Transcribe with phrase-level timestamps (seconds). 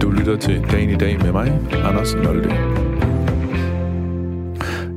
[0.00, 2.48] Du lytter til Dagen i dag med mig, Anders Nolde.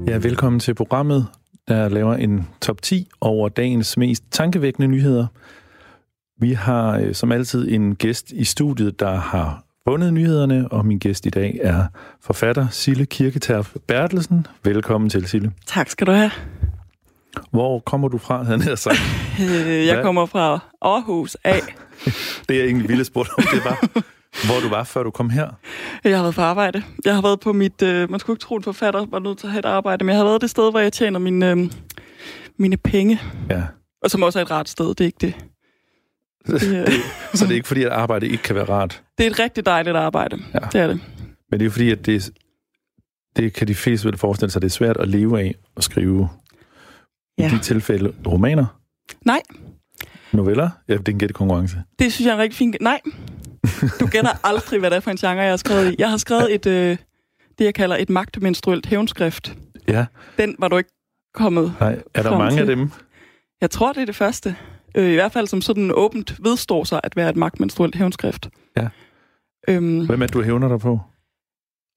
[0.08, 1.28] Ja, velkommen til programmet,
[1.68, 5.28] der laver en top 10 over dagens mest tankevækkende nyheder.
[6.40, 11.00] Vi har øh, som altid en gæst i studiet, der har fundet nyhederne, og min
[11.00, 11.86] gæst i dag er
[12.22, 14.48] forfatter Sille Kirketerp Bertelsen.
[14.64, 15.52] Velkommen til, Sille.
[15.66, 16.32] Tak skal du have.
[17.52, 19.00] Hvor kommer du fra, havde jeg sagt?
[19.90, 21.62] Jeg kommer fra Aarhus af.
[22.50, 23.88] det jeg egentlig ville spurgt om, det var,
[24.46, 25.50] hvor du var, før du kom her.
[26.04, 26.84] Jeg har været på arbejde.
[27.06, 27.82] Jeg har været på mit...
[27.82, 30.10] Øh, man skulle ikke tro, en forfatter var nødt til at have et arbejde, men
[30.10, 31.72] jeg har været det sted, hvor jeg tjener mine, øh,
[32.58, 33.20] mine penge.
[33.50, 33.64] Ja.
[34.04, 35.34] Og som også er et rart sted, det er ikke det.
[37.34, 39.04] så det er ikke fordi, at arbejde ikke kan være rart?
[39.18, 40.38] Det er et rigtig dejligt arbejde.
[40.54, 40.60] Ja.
[40.72, 41.00] Det er det.
[41.52, 42.32] Men det er fordi, at det,
[43.36, 46.30] det kan de fleste vel forestille sig, det er svært at leve af og skrive
[47.40, 47.48] ja.
[47.48, 48.66] i de tilfælde romaner?
[49.26, 49.42] Nej.
[50.32, 50.70] Noveller?
[50.88, 51.78] Ja, det er en gættekonkurrence.
[52.00, 52.76] Det synes jeg er en rigtig fin...
[52.82, 53.00] Nej.
[54.00, 55.96] Du gætter aldrig, hvad det er for en genre, jeg har skrevet i.
[56.00, 56.98] Jeg har skrevet et, øh,
[57.60, 59.58] det, jeg kalder et magtmenstruelt hævnskrift.
[59.88, 60.06] Ja.
[60.38, 60.90] Den var du ikke
[61.34, 62.60] kommet Nej, er der mange til.
[62.70, 62.92] af dem?
[63.62, 64.56] Jeg tror, det er det første.
[64.96, 68.50] Øh, I hvert fald som sådan åbent vedstår sig at være et magtmenstruelt hævnskrift.
[68.78, 68.88] Ja.
[69.68, 71.00] Øhm, Hvem er det, du hævner dig på?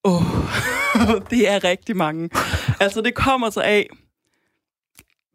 [0.05, 2.29] Åh, oh, det er rigtig mange.
[2.79, 3.87] altså, det kommer så af...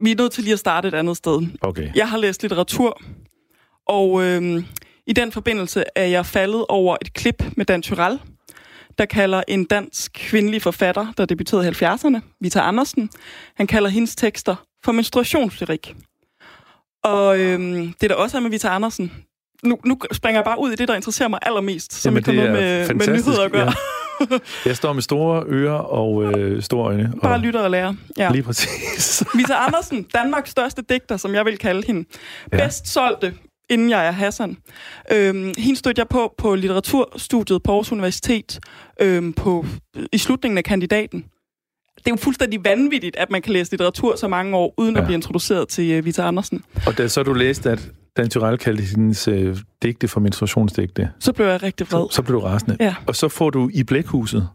[0.00, 1.42] Vi er nødt til lige at starte et andet sted.
[1.60, 1.90] Okay.
[1.94, 3.00] Jeg har læst litteratur,
[3.86, 4.64] og øhm,
[5.06, 8.18] i den forbindelse er jeg faldet over et klip med Dan Tyrell,
[8.98, 13.10] der kalder en dansk kvindelig forfatter, der debuterede i 70'erne, Vita Andersen,
[13.56, 15.94] han kalder hendes tekster for menstruationslyrik.
[17.04, 19.12] Og øhm, det der også er med Vita Andersen,
[19.62, 22.40] nu, nu springer jeg bare ud i det, der interesserer mig allermest, som Jamen, ikke
[22.40, 23.64] har noget med, med nyheder at gøre.
[23.64, 23.72] Ja.
[24.66, 27.12] Jeg står med store ører og øh, store øjne.
[27.22, 27.40] Bare og...
[27.40, 27.94] lytter og lærer.
[28.18, 28.30] Ja.
[28.32, 29.24] Lige præcis.
[29.38, 32.04] Vita Andersen, Danmarks største digter, som jeg vil kalde hende.
[32.52, 32.56] Ja.
[32.56, 33.34] Bedst solgte
[33.70, 34.56] inden jeg er Hassan.
[35.12, 38.60] Øhm, hende stødte jeg på på litteraturstudiet på Aarhus Universitet
[39.00, 39.66] øhm, på,
[40.12, 41.24] i slutningen af kandidaten.
[41.98, 45.00] Det er jo fuldstændig vanvittigt, at man kan læse litteratur så mange år, uden ja.
[45.00, 46.64] at blive introduceret til uh, Vita Andersen.
[46.86, 51.10] Og da så du læste, at Dan Tyrell kaldte hendes øh, digte for menstruationsdigte.
[51.20, 52.06] Så blev jeg rigtig vred.
[52.10, 52.76] Så, så blev du rasende.
[52.80, 52.94] Ja.
[53.06, 54.48] Og så får du i blækhuset.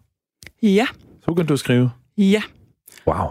[0.63, 0.88] Ja.
[1.22, 1.91] Så begyndte du at skrive.
[2.18, 2.41] Ja.
[3.07, 3.28] Wow.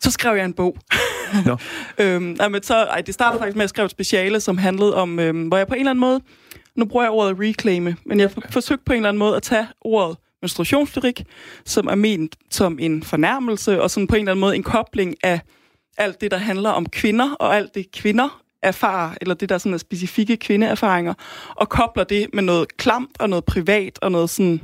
[0.00, 0.76] Så skrev jeg en bog.
[1.46, 1.56] Nå.
[1.98, 4.94] øhm, men så, ej, det startede faktisk med, at jeg skrev et speciale, som handlede
[4.94, 6.20] om, øhm, hvor jeg på en eller anden måde,
[6.74, 9.66] nu bruger jeg ordet reclaime, men jeg forsøgte på en eller anden måde at tage
[9.80, 11.24] ordet menstruationslyrik,
[11.64, 15.16] som er ment som en fornærmelse, og sådan på en eller anden måde en kobling
[15.22, 15.40] af
[15.98, 19.74] alt det, der handler om kvinder, og alt det kvinder erfarer, eller det der sådan
[19.74, 21.14] er specifikke kvindeerfaringer,
[21.56, 24.60] og kobler det med noget klamt og noget privat og noget sådan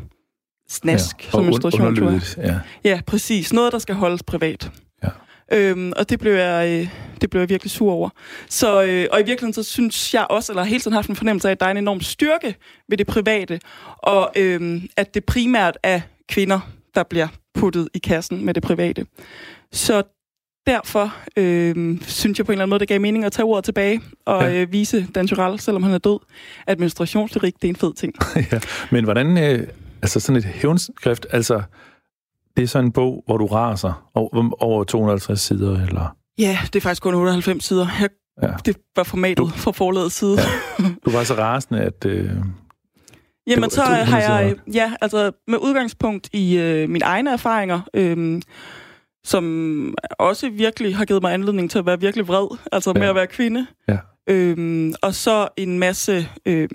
[0.68, 2.20] snask, ja, som menstruation.
[2.36, 2.58] Ja.
[2.84, 3.52] ja, præcis.
[3.52, 4.70] Noget, der skal holdes privat.
[5.52, 6.88] Øhm, og det blev, jeg, øh,
[7.20, 8.08] det blev jeg virkelig sur over.
[8.48, 11.48] Så, øh, og i virkeligheden så synes jeg også, eller helt tiden haft en fornemmelse
[11.48, 12.54] af, at der er en enorm styrke
[12.88, 13.60] ved det private,
[13.98, 16.60] og øh, at det primært er kvinder,
[16.94, 19.06] der bliver puttet i kassen med det private.
[19.72, 20.02] Så
[20.66, 23.64] derfor øh, synes jeg på en eller anden måde, det gav mening at tage ordet
[23.64, 24.62] tilbage og ja.
[24.62, 26.18] øh, vise Dan Tyrell, selvom han er død,
[26.66, 28.14] at menstruationslyrik, det er en fed ting.
[28.52, 28.60] ja,
[28.90, 29.68] men hvordan, øh,
[30.02, 31.62] altså sådan et hævnskrift, altså
[32.56, 34.10] det er sådan en bog, hvor du raser
[34.60, 36.16] over 250 sider, eller?
[36.38, 37.86] Ja, det er faktisk kun 98 sider.
[38.00, 38.08] Jeg,
[38.42, 38.52] ja.
[38.64, 40.36] Det var formatet du, fra forladets side.
[40.78, 40.84] Ja.
[41.04, 42.04] Du var så rasende, at...
[42.04, 42.30] Øh,
[43.46, 44.54] Jamen, så har jeg...
[44.74, 48.42] Ja, altså med udgangspunkt i øh, mine egne erfaringer, øh,
[49.26, 53.00] som også virkelig har givet mig anledning til at være virkelig vred, altså ja.
[53.00, 53.66] med at være kvinde.
[53.88, 53.98] Ja.
[54.28, 56.68] Øh, og så en masse øh,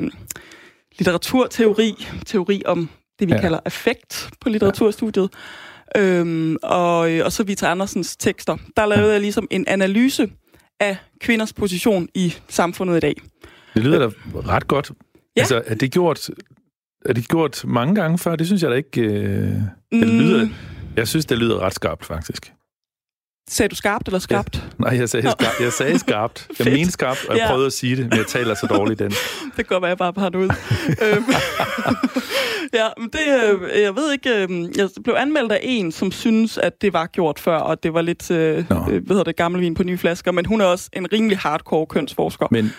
[0.97, 2.89] litteraturteori, teori om
[3.19, 3.41] det, vi ja.
[3.41, 5.29] kalder affekt på litteraturstudiet.
[5.33, 5.37] Ja
[5.95, 8.57] øhm, og, og så Vita Andersens tekster.
[8.77, 10.31] Der lavede jeg ligesom en analyse
[10.79, 13.15] af kvinders position i samfundet i dag.
[13.73, 14.91] Det lyder da ret godt.
[15.35, 15.41] Ja.
[15.41, 16.29] Altså, er det gjort,
[17.05, 18.35] er det gjort mange gange før?
[18.35, 19.01] Det synes jeg da ikke...
[19.01, 19.51] Øh,
[19.91, 20.53] det lyder, mm.
[20.95, 22.53] Jeg synes, det lyder ret skarpt, faktisk.
[23.49, 24.55] Sagde du skarpt eller skarpt?
[24.55, 25.59] Ja, nej, jeg sagde, skarpt.
[25.59, 26.47] jeg sagde skarpt.
[26.59, 27.49] Jeg mente skarpt, og jeg ja.
[27.49, 29.11] prøvede at sige det, men jeg taler så dårligt den.
[29.55, 30.49] det kan godt være, jeg bare har det ud.
[31.05, 31.23] Øhm,
[32.73, 36.57] ja, men det, øh, jeg ved ikke, øh, jeg blev anmeldt af en, som synes,
[36.57, 39.73] at det var gjort før, og det var lidt, øh, hvad hedder det, gammel vin
[39.73, 42.47] på nye flasker, men hun er også en rimelig hardcore kønsforsker.
[42.51, 42.73] Men,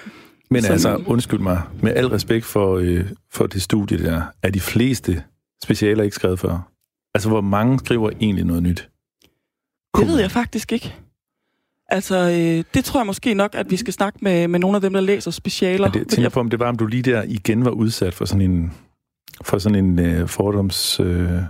[0.51, 4.51] men Sådan, altså, undskyld mig, med al respekt for, øh, for det studie der, er
[4.51, 5.23] de fleste
[5.65, 6.72] specialer ikke skrevet før?
[7.15, 8.91] Altså, hvor mange skriver egentlig noget nyt?
[9.97, 10.95] Det ved jeg faktisk ikke.
[11.89, 14.81] Altså, øh, det tror jeg måske nok, at vi skal snakke med, med nogle af
[14.81, 15.91] dem, der læser specialer.
[15.95, 18.15] Ja, det, tænker jeg på, om det var, om du lige der igen var udsat
[18.15, 18.73] for sådan en,
[19.43, 21.43] for sådan en øh, fordoms, øh,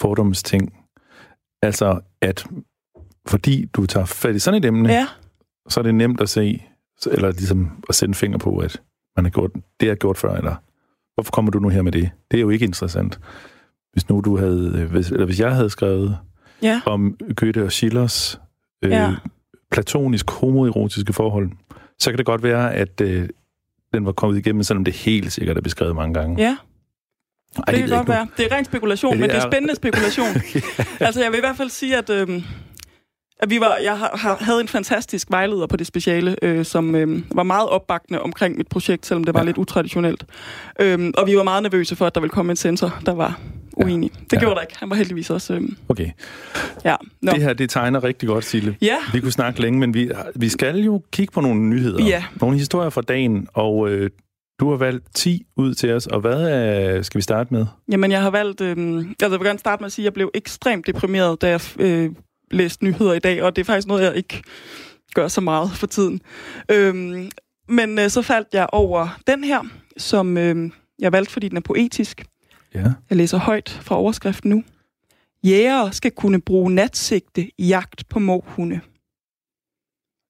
[0.00, 0.74] fordomsting.
[1.62, 2.46] Altså, at
[3.26, 5.06] fordi du tager fat i sådan et emne, ja.
[5.68, 6.62] så er det nemt at se
[7.06, 8.82] eller ligesom at sætte en finger på, at
[9.16, 9.50] man har gjort,
[9.80, 10.56] det har gjort før, eller
[11.14, 12.10] hvorfor kommer du nu her med det?
[12.30, 13.20] Det er jo ikke interessant.
[13.92, 16.18] Hvis nu du havde, øh, hvis, eller hvis jeg havde skrevet
[16.62, 16.80] Ja.
[16.86, 18.40] om Goethe og Schillers
[18.84, 19.14] øh, Ja.
[19.72, 21.50] platonisk homoerotiske forhold,
[21.98, 23.28] så kan det godt være, at øh,
[23.94, 26.42] den var kommet igennem, selvom det helt sikkert er beskrevet mange gange.
[26.42, 26.56] Ja,
[27.56, 28.12] Ej, det ved kan godt nu.
[28.14, 28.26] være.
[28.36, 30.26] Det er ren spekulation, Ja, det men det er er- spændende spekulation.
[31.06, 32.42] altså, jeg vil i hvert fald sige, at, øhm,
[33.40, 37.22] at vi var, jeg har, havde en fantastisk vejleder på det speciale, øh, som øh,
[37.34, 39.44] var meget opbakende omkring mit projekt, selvom det var Ja.
[39.44, 39.46] ja.
[39.46, 40.26] lidt utraditionelt.
[40.80, 43.40] Øhm, og vi var meget nervøse for, at der ville komme en sensor, der var
[43.84, 44.10] uenig.
[44.12, 44.38] Det Ja.
[44.40, 44.78] gjorde der ikke.
[44.78, 45.54] Han var heldigvis også...
[45.54, 46.10] Øhm, Okay,
[46.84, 46.96] ja.
[47.22, 47.32] Nå.
[47.32, 48.76] det her, det tegner rigtig godt, Sille.
[48.82, 52.04] Ja, Vi kunne snakke længe, men vi, vi skal jo kigge på nogle nyheder.
[52.04, 52.24] Ja.
[52.40, 54.10] Nogle historier fra dagen, og øh,
[54.60, 56.52] du har valgt 10 ud til os, og hvad
[56.96, 57.66] øh, skal vi starte med?
[57.92, 58.60] Jamen, jeg har valgt...
[58.60, 61.48] Øh, altså, jeg vil gerne starte med at sige, at jeg blev ekstremt deprimeret, da
[61.48, 62.10] jeg øh,
[62.50, 64.42] læste nyheder i dag, og det er faktisk noget, jeg ikke
[65.14, 66.20] gør så meget for tiden.
[66.70, 67.30] Øhm,
[67.68, 69.60] men øh, så faldt jeg over den her,
[69.96, 72.24] som øh, jeg valgte, fordi den er poetisk.
[72.74, 72.84] Ja.
[73.10, 74.64] Jeg læser højt fra overskriften nu.
[75.44, 78.80] Jægere skal kunne bruge natsigte i jagt på måhunde.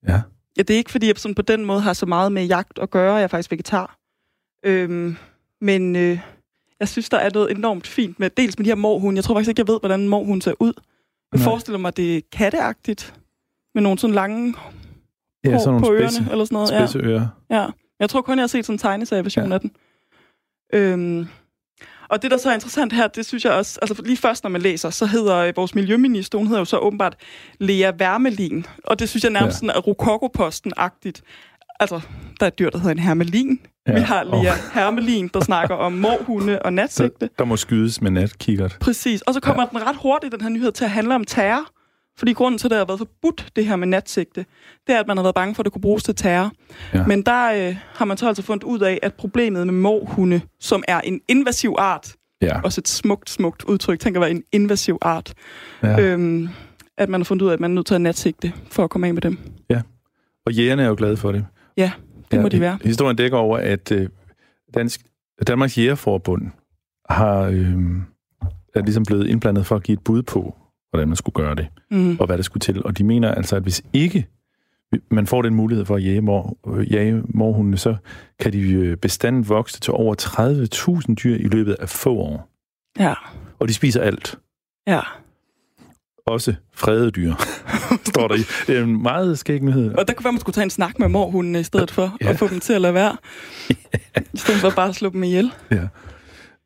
[0.09, 0.21] Ja.
[0.57, 2.79] Ja, det er ikke, fordi jeg sådan på den måde har så meget med jagt
[2.79, 3.15] at gøre.
[3.15, 3.99] Jeg er faktisk vegetar.
[4.65, 5.17] Øhm,
[5.61, 6.19] men øh,
[6.81, 9.17] jeg synes, der er noget enormt fint med, dels med de her morhunde.
[9.17, 10.73] Jeg tror faktisk ikke, jeg ved, hvordan en morhund ser ud.
[11.33, 11.45] Jeg Nej.
[11.45, 13.15] forestiller mig, det er katteagtigt.
[13.75, 14.55] Med nogle sådan lange
[15.45, 16.69] Ja, sådan på nogle ørerne, spidse, eller sådan noget.
[16.69, 17.29] spidse ører.
[17.51, 17.69] Ja, ja.
[18.01, 19.55] Jeg tror kun, jeg har set sådan en tegneserieversion ja.
[19.55, 19.71] af den.
[20.73, 21.27] Øhm,
[22.11, 24.51] og det, der så er interessant her, det synes jeg også, altså lige først, når
[24.51, 27.17] man læser, så hedder øh, vores miljøminister, hun hedder jo så åbenbart
[27.59, 29.67] Lea Wermelin, og det synes jeg nærmest Ja.
[29.67, 31.21] sådan er Rokokoposten-agtigt.
[31.81, 32.01] Altså,
[32.41, 33.61] der er et dyr, der hedder en hermelin.
[33.89, 33.95] Ja.
[33.95, 37.31] Vi har Lea og Hermelin, der snakker om morhunde og natsigte.
[37.39, 38.77] der må skydes med natkikkert.
[38.81, 39.23] Præcis.
[39.23, 39.79] Og så kommer ja.
[39.79, 41.67] den ret hurtigt, den her nyhed, til at handle om terror.
[42.21, 44.45] Fordi grunden til, at det har været forbudt, det her med natsigte,
[44.87, 46.53] det er, at man har været bange for, at det kunne bruges til terror.
[46.95, 46.99] Ja.
[46.99, 47.07] Ja.
[47.07, 50.83] Men der øh, har man så altså fundet ud af, at problemet med morhunde, som
[50.89, 52.61] er en invasiv art, Ja.
[52.61, 55.35] også et smukt, smukt udtryk, tænker at være en invasiv art,
[55.83, 55.89] ja.
[55.89, 56.01] ja.
[56.01, 56.49] øhm,
[56.99, 58.91] at man har fundet ud af, at man er nødt til at natsigte for at
[58.91, 59.39] komme af med dem.
[60.47, 61.47] Og jægerne er jo glade for det.
[61.77, 61.91] Ja,
[62.31, 62.79] det må de være.
[62.85, 64.09] Historien dækker over, at øh,
[64.75, 65.01] Dansk,
[65.47, 66.43] Danmarks Jægerforbund
[67.11, 67.75] har, øh,
[68.75, 70.57] er ligesom blevet indblandet for at give et bud på,
[70.91, 72.17] hvordan man skulle gøre det, Mm.
[72.21, 72.85] og hvad der skulle til.
[72.85, 74.27] Og de mener altså, at hvis ikke
[75.11, 76.57] man får den mulighed for at jage, mor,
[76.91, 77.97] jage morhundene, så
[78.41, 80.15] kan de øh, bestandet vokse til over
[81.09, 82.49] 30.000 dyr i løbet af få år.
[82.99, 83.15] Ja,
[83.59, 84.39] Og de spiser alt.
[84.87, 85.01] ja.
[86.27, 87.35] Også fredede dyr,
[88.15, 88.39] står der i.
[88.67, 89.95] Det er en meget skæg nyhed.
[89.95, 92.27] Og der kunne være, man skulle tage en snak med morhundene i stedet for, Ja.
[92.27, 92.33] ja.
[92.33, 93.17] og få dem til at lade være.
[94.35, 95.53] I stedet for bare at slå dem ihjel.
[95.71, 95.89] Ja.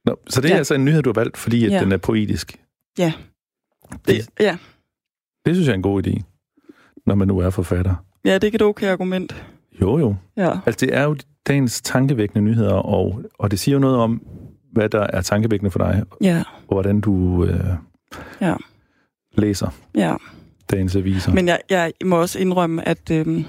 [0.04, 0.58] Nå, så det er Ja.
[0.58, 1.80] altså en nyhed, du har valgt, fordi at Ja.
[1.80, 2.56] den er poetisk.
[2.98, 3.12] Ja.
[4.08, 4.56] Det, ja.
[5.46, 6.20] det synes jeg er en god idé,
[7.06, 7.94] når man nu er forfatter.
[8.25, 9.44] ja, det er ikke et okay argument.
[9.81, 10.17] Jo, jo.
[10.37, 10.50] Ja.
[10.67, 14.23] Altså, det er jo dagens tankevækkende nyheder, og, og det siger jo noget om,
[14.73, 17.64] hvad der er tankevækkende for dig, Ja, og hvordan du øh,
[18.41, 18.55] Ja.
[19.37, 20.14] læser ja.
[20.70, 21.32] dagens aviser.
[21.35, 23.44] Men jeg, jeg må også indrømme, at øhm,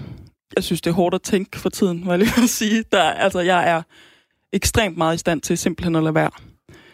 [0.56, 2.84] jeg synes, det er hårdt at tænke for tiden, var jeg lige sige.
[2.92, 3.82] Der, altså, jeg er
[4.54, 6.30] ekstremt meget i stand til simpelthen at lade være.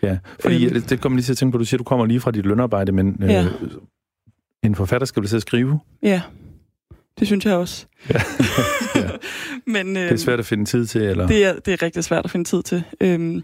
[0.03, 0.81] Ja, fordi Øhm.
[0.81, 2.91] det, kommer lige til at tænke på, du siger, du kommer lige fra dit lønarbejde,
[2.91, 3.47] men øh, Ja.
[4.63, 5.79] en forfatter skal vel til at skrive.
[6.03, 6.21] Ja,
[7.19, 7.85] det synes jeg også.
[8.09, 8.21] Ja.
[8.95, 9.09] Ja.
[9.67, 11.27] Men, øhm, Det er svært at finde tid til, eller?
[11.27, 12.83] Det er, det er rigtig svært at finde tid til.
[13.01, 13.43] Øhm,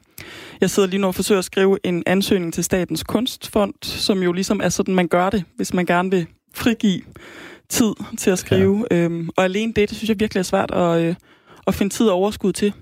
[0.62, 4.32] jeg sidder lige nu og forsøger at skrive en ansøgning til Statens Kunstfond, som jo
[4.32, 7.02] ligesom er sådan, man gør det, hvis man gerne vil frigive
[7.70, 8.86] tid til at skrive.
[8.92, 8.96] Ja.
[8.98, 11.16] Øhm, og alene det, det synes jeg virkelig er svært at, øh,
[11.68, 12.74] at finde tid og overskud til.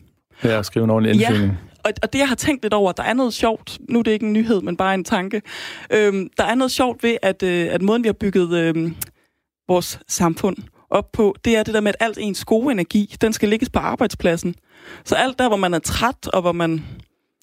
[0.43, 1.49] Ja, at skrive en ordentlig Ja.
[1.85, 3.79] Og, og det, jeg har tænkt lidt over, der er noget sjovt.
[3.89, 5.41] Nu er det ikke en nyhed, men bare en tanke.
[5.89, 8.91] Øhm, der er noget sjovt ved, at, øh, at måden, vi har bygget øh,
[9.67, 10.57] vores samfund
[10.89, 13.69] op på, det er det der med, at alt ens gode energi, den skal ligges
[13.69, 14.55] på arbejdspladsen.
[15.05, 16.85] Så alt der, hvor man er træt, og hvor man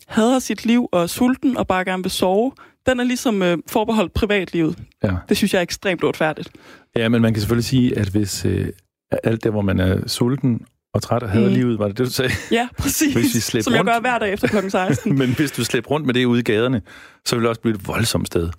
[0.07, 2.53] hader sit liv og er sulten og bare gerne vil sove,
[2.87, 4.79] den er ligesom øh, forbeholdt privatlivet.
[5.03, 5.17] Ja.
[5.29, 6.51] Det synes jeg er ekstremt uretfærdigt.
[6.97, 8.69] ja, men man kan selvfølgelig sige, at hvis øh,
[9.25, 11.55] alt det, hvor man er sulten og træt og hader Mm.
[11.55, 12.31] livet, var det det, du sagde?
[12.51, 13.15] Ja, præcis.
[13.15, 13.93] Hvis vi slipper Som jeg rundt.
[13.93, 14.69] gør hver dag efter kl.
[14.69, 15.15] 16.
[15.19, 16.83] men hvis du slæber rundt med det ude i gaderne,
[17.25, 18.51] så vil det også blive et voldsomt sted.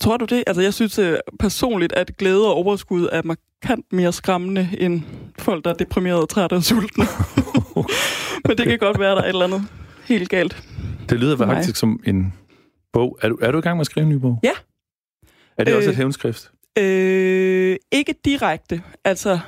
[0.00, 0.44] Tror du det?
[0.46, 5.02] Altså, jeg synes øh, personligt, at glæde og overskud er markant mere skræmmende end
[5.38, 7.04] folk, der er deprimerede, trætte og sultne.
[8.48, 9.62] Men det kan godt være, der er et eller andet
[10.04, 10.62] helt galt.
[11.08, 12.34] Det lyder faktisk som en
[12.92, 13.18] bog.
[13.22, 14.40] Er du, er du i gang med at skrive en ny bog?
[14.42, 14.52] Ja.
[15.58, 16.50] Er det også Øh, et hævnskrift?
[16.78, 18.82] Øh, ikke direkte.
[19.04, 19.38] Altså,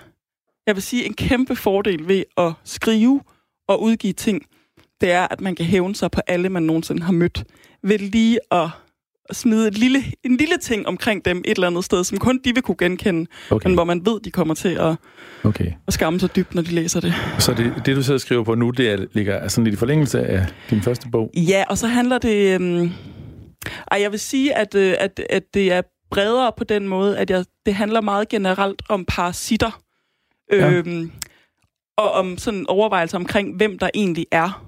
[0.66, 3.20] jeg vil sige, en kæmpe fordel ved at skrive
[3.68, 4.46] og udgive ting,
[5.00, 7.44] det er, at man kan hævne sig på alle, man nogensinde har mødt.
[7.82, 8.68] Ved lige at
[9.32, 12.54] smide et lille, en lille ting omkring dem et eller andet sted, som kun de
[12.54, 13.68] vil kunne genkende, okay.
[13.68, 14.96] men hvor man ved, de kommer til at,
[15.44, 15.73] okay.
[15.87, 17.14] at skamme sig dybt, når de læser det.
[17.38, 19.78] Så det, det du sidder og skriver på nu, det er, ligger sådan lidt i
[19.78, 21.30] forlængelse af din første bog?
[21.37, 22.54] Ja, og så handler det...
[22.54, 22.90] Øhm,
[23.90, 27.30] ej, jeg vil sige, at, øh, at, at det er bredere på den måde, at
[27.30, 29.80] jeg, det handler meget generelt om parasitter.
[30.52, 30.70] Ja.
[30.70, 31.12] Øhm,
[31.96, 34.66] og om sådan overvejelser omkring, hvem der egentlig er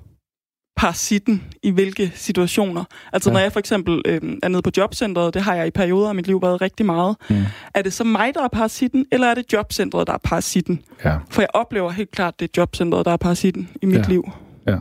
[0.76, 2.85] parasitten i hvilke situationer.
[3.12, 3.32] Altså ja.
[3.32, 6.14] når jeg for eksempel øh, er nede på jobcentret, det har jeg i perioder af
[6.14, 7.37] mit liv været rigtig meget, mm.
[7.75, 10.82] er det så mig, der er parasitten, eller er det jobcentret, der er parasitten?
[11.04, 11.16] Ja.
[11.30, 14.04] For jeg oplever helt klart, det er jobcentret, der er parasitten i mit ja.
[14.08, 14.30] liv.
[14.66, 14.76] Ja.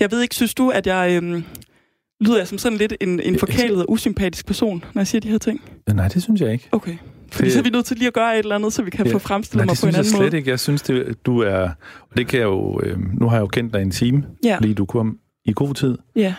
[0.00, 1.22] Jeg ved ikke, synes du, at jeg...
[1.22, 1.42] Øh,
[2.20, 5.28] lyder jeg som sådan lidt en, en forkælet og usympatisk person, når jeg siger de
[5.28, 5.60] her ting?
[5.86, 6.68] Nej, det synes jeg ikke.
[6.72, 6.96] Okay.
[7.36, 9.06] Fordi så er vi nødt til lige at gøre et eller andet, så vi kan
[9.06, 9.14] ja.
[9.14, 10.02] få fremstillet mig på en anden måde.
[10.02, 10.50] det synes slet ikke.
[10.50, 11.68] Jeg synes, det, du er...
[12.10, 12.80] Og det kan jeg jo...
[12.82, 14.56] Øh, nu har jeg jo kendt dig en time, ja.
[14.56, 15.98] fordi du kom i god tid.
[16.16, 16.34] Ja.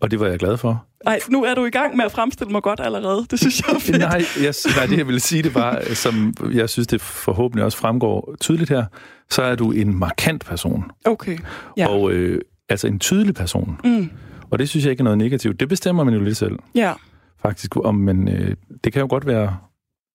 [0.00, 0.86] Og det var jeg glad for.
[1.04, 3.26] Nej, nu er du i gang med at fremstille mig godt allerede.
[3.30, 3.98] Det synes jeg er fedt.
[3.98, 7.78] nej, jeg, nej, det jeg ville sige, det var, som jeg synes, det forhåbentlig også
[7.78, 8.84] fremgår tydeligt her,
[9.30, 10.84] så er du en markant person.
[11.04, 11.38] Okay,
[11.76, 11.88] ja.
[11.88, 13.80] Og øh, altså en tydelig person.
[13.84, 14.10] Mm.
[14.50, 15.60] Og det synes jeg ikke er noget negativt.
[15.60, 16.58] Det bestemmer man jo lidt selv.
[16.74, 16.92] Ja.
[17.42, 19.56] Faktisk, om man, øh, det kan jo godt være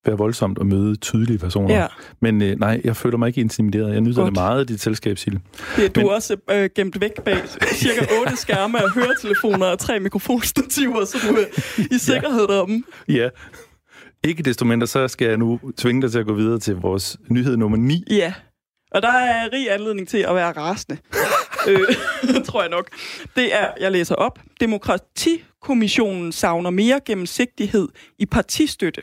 [0.08, 1.76] være voldsomt at møde tydelige personer.
[1.76, 1.88] Ja.
[2.22, 3.94] Men øh, nej, jeg føler mig ikke intimideret.
[3.94, 4.26] Jeg nyder Godt.
[4.26, 5.42] det meget af dit selskab, Sille.
[5.78, 6.10] Er du Men...
[6.10, 7.38] også øh, gemt væk bag
[7.82, 11.46] cirka otte skærme og høretelefoner og tre mikrofonstativer, så du er
[11.96, 12.48] i sikkerhed
[13.08, 13.14] ja.
[13.14, 13.30] Ja.
[14.24, 17.18] Ikke desto mindre, så skal jeg nu tvinge dig til at gå videre til vores
[17.30, 18.04] nyhed nummer 9.
[18.10, 18.34] Ja.
[18.92, 20.98] Og der er rig anledning til at være rasende.
[21.70, 21.88] øh,
[22.48, 22.90] tror jeg nok.
[23.36, 24.40] Det er, jeg læser op.
[24.60, 27.88] Demokratikommissionen savner mere gennemsigtighed
[28.20, 29.02] i partistøtte.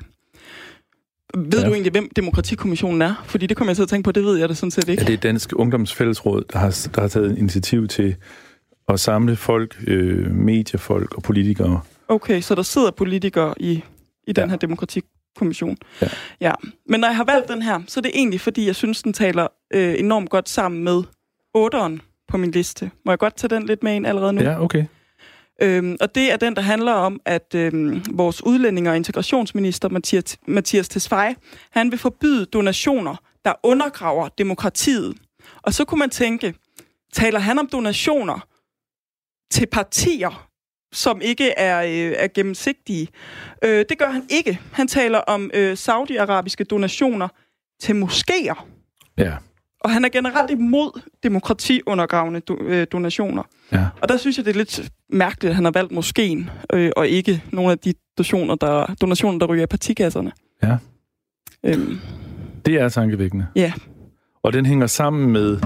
[1.36, 1.66] Ved ja.
[1.66, 3.24] du egentlig, hvem Demokratikommissionen er?
[3.26, 5.02] Fordi det kommer jeg til at tænke på, det ved jeg det sådan set ikke.
[5.02, 8.16] Ja, det er Dansk Ungdomsfællesråd, der har, der har taget initiativ til
[8.88, 11.80] at samle folk, øh, mediefolk og politikere.
[12.08, 13.82] Okay, så der sidder politikere i,
[14.26, 14.50] i den ja.
[14.50, 15.76] her demokratikommission.
[16.02, 16.08] Ja.
[16.40, 16.52] ja.
[16.88, 19.12] Men når jeg har valgt den her, så er det egentlig, fordi jeg synes, den
[19.12, 21.02] taler øh, enormt godt sammen med
[21.54, 22.90] otteren på min liste.
[23.04, 24.42] Må jeg godt tage den lidt med ind allerede nu?
[24.42, 24.84] Ja, okay.
[25.62, 30.38] Øhm, og det er den, der handler om, at øhm, vores udlænding- og integrationsminister, Mathias,
[30.46, 31.34] Mathias Tesfaye,
[31.70, 35.16] han vil forbyde donationer, der undergraver demokratiet.
[35.62, 36.54] Og så kunne man tænke,
[37.12, 38.46] taler han om donationer
[39.50, 40.48] til partier,
[40.92, 43.08] som ikke er, øh, er gennemsigtige?
[43.64, 44.60] Øh, det gør han ikke.
[44.72, 47.28] Han taler om øh, saudiarabiske donationer
[47.80, 48.64] til moskéer.
[49.18, 49.36] Ja.
[49.84, 53.42] Og han er generelt imod demokratiundergravende do, øh, donationer.
[53.72, 53.86] Ja.
[54.02, 57.08] Og der synes jeg, det er lidt mærkeligt, at han har valgt moskeen, øh, og
[57.08, 60.32] ikke nogle af de donationer, der, donationer, der ryger i partikasserne.
[60.62, 60.76] Ja.
[61.64, 61.98] Øhm.
[62.66, 63.46] Det er tankevækkende.
[63.56, 63.72] Ja.
[64.42, 65.60] Og den hænger sammen med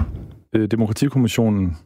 [0.55, 1.77] øh, Demokratikommissionen.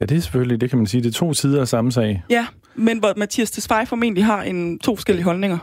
[0.00, 2.22] Ja, det er selvfølgelig, det kan man sige, det er to sider af samme sag.
[2.30, 5.58] Ja, men hvor Mathias Tesfaye formentlig har en to forskellige holdninger.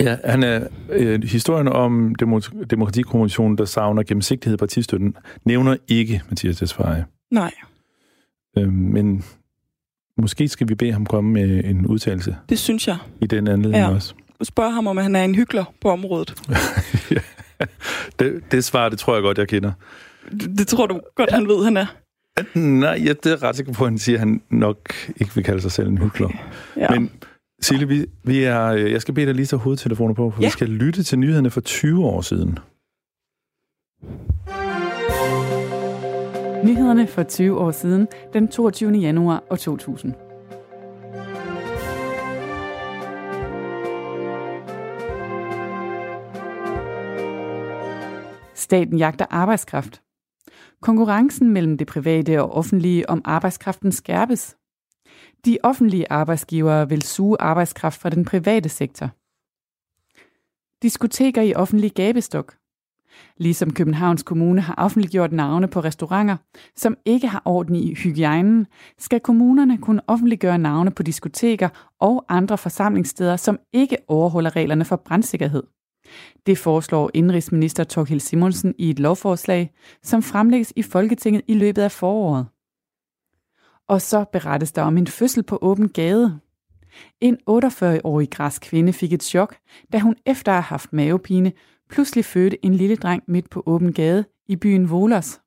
[0.00, 6.22] Ja, han er øh, historien om Demok- Demokratikommissionen, der savner gennemsigtighed i partistøtten, nævner ikke
[6.28, 7.04] Mathias Tesfaye.
[7.30, 7.52] Nej.
[8.58, 9.24] Øh, men
[10.16, 12.36] måske skal vi bede ham komme med en udtalelse.
[12.48, 12.96] Det synes jeg.
[13.20, 13.94] I den anledning ja.
[13.94, 14.14] også.
[14.42, 16.34] Spørg ham, om han er en hyggelig på området.
[17.10, 17.20] ja.
[18.18, 19.72] det, det svar, det tror jeg godt, jeg kender.
[20.30, 21.86] Det, det tror du godt, han ved, han er?
[22.54, 25.44] Nej, ja, det er ret sikker på, at han siger, at han nok ikke vil
[25.44, 26.26] kalde sig selv en hyggelig.
[26.26, 26.36] Okay.
[26.76, 26.90] Ja.
[26.90, 27.10] Men
[27.60, 30.46] Sille, vi, vi er, øh, jeg skal bede dig lige tage hovedtelefoner på, for ja.
[30.46, 32.58] vi skal lytte til nyhederne for 20 år siden.
[36.64, 38.92] Nyhederne for 20 år siden, den 22.
[38.92, 40.14] januar 2000.
[48.54, 50.02] Staten jagter arbejdskraft.
[50.82, 54.56] Konkurrencen mellem det private og offentlige om arbejdskraften skærpes.
[55.44, 59.10] De offentlige arbejdsgivere vil suge arbejdskraft fra den private sektor.
[60.82, 62.56] Diskoteker i offentlig gabestok.
[63.36, 66.36] Ligesom Københavns Kommune har offentliggjort navne på restauranter,
[66.76, 68.66] som ikke har orden i hygiejnen,
[68.98, 71.68] skal kommunerne kunne offentliggøre navne på diskoteker
[72.00, 75.62] og andre forsamlingssteder, som ikke overholder reglerne for brandsikkerhed.
[76.46, 79.70] Det foreslår indrigsminister Torkild Simonsen i et lovforslag,
[80.02, 82.46] som fremlægges i Folketinget i løbet af foråret.
[83.90, 86.40] Og så berettes der om en fødsel på åben gade.
[87.20, 89.56] En 48-årig græsk kvinde fik et chok,
[89.92, 91.52] da hun efter at have haft mavepine,
[91.88, 95.40] pludselig fødte en lille dreng midt på åben gade i byen Volos.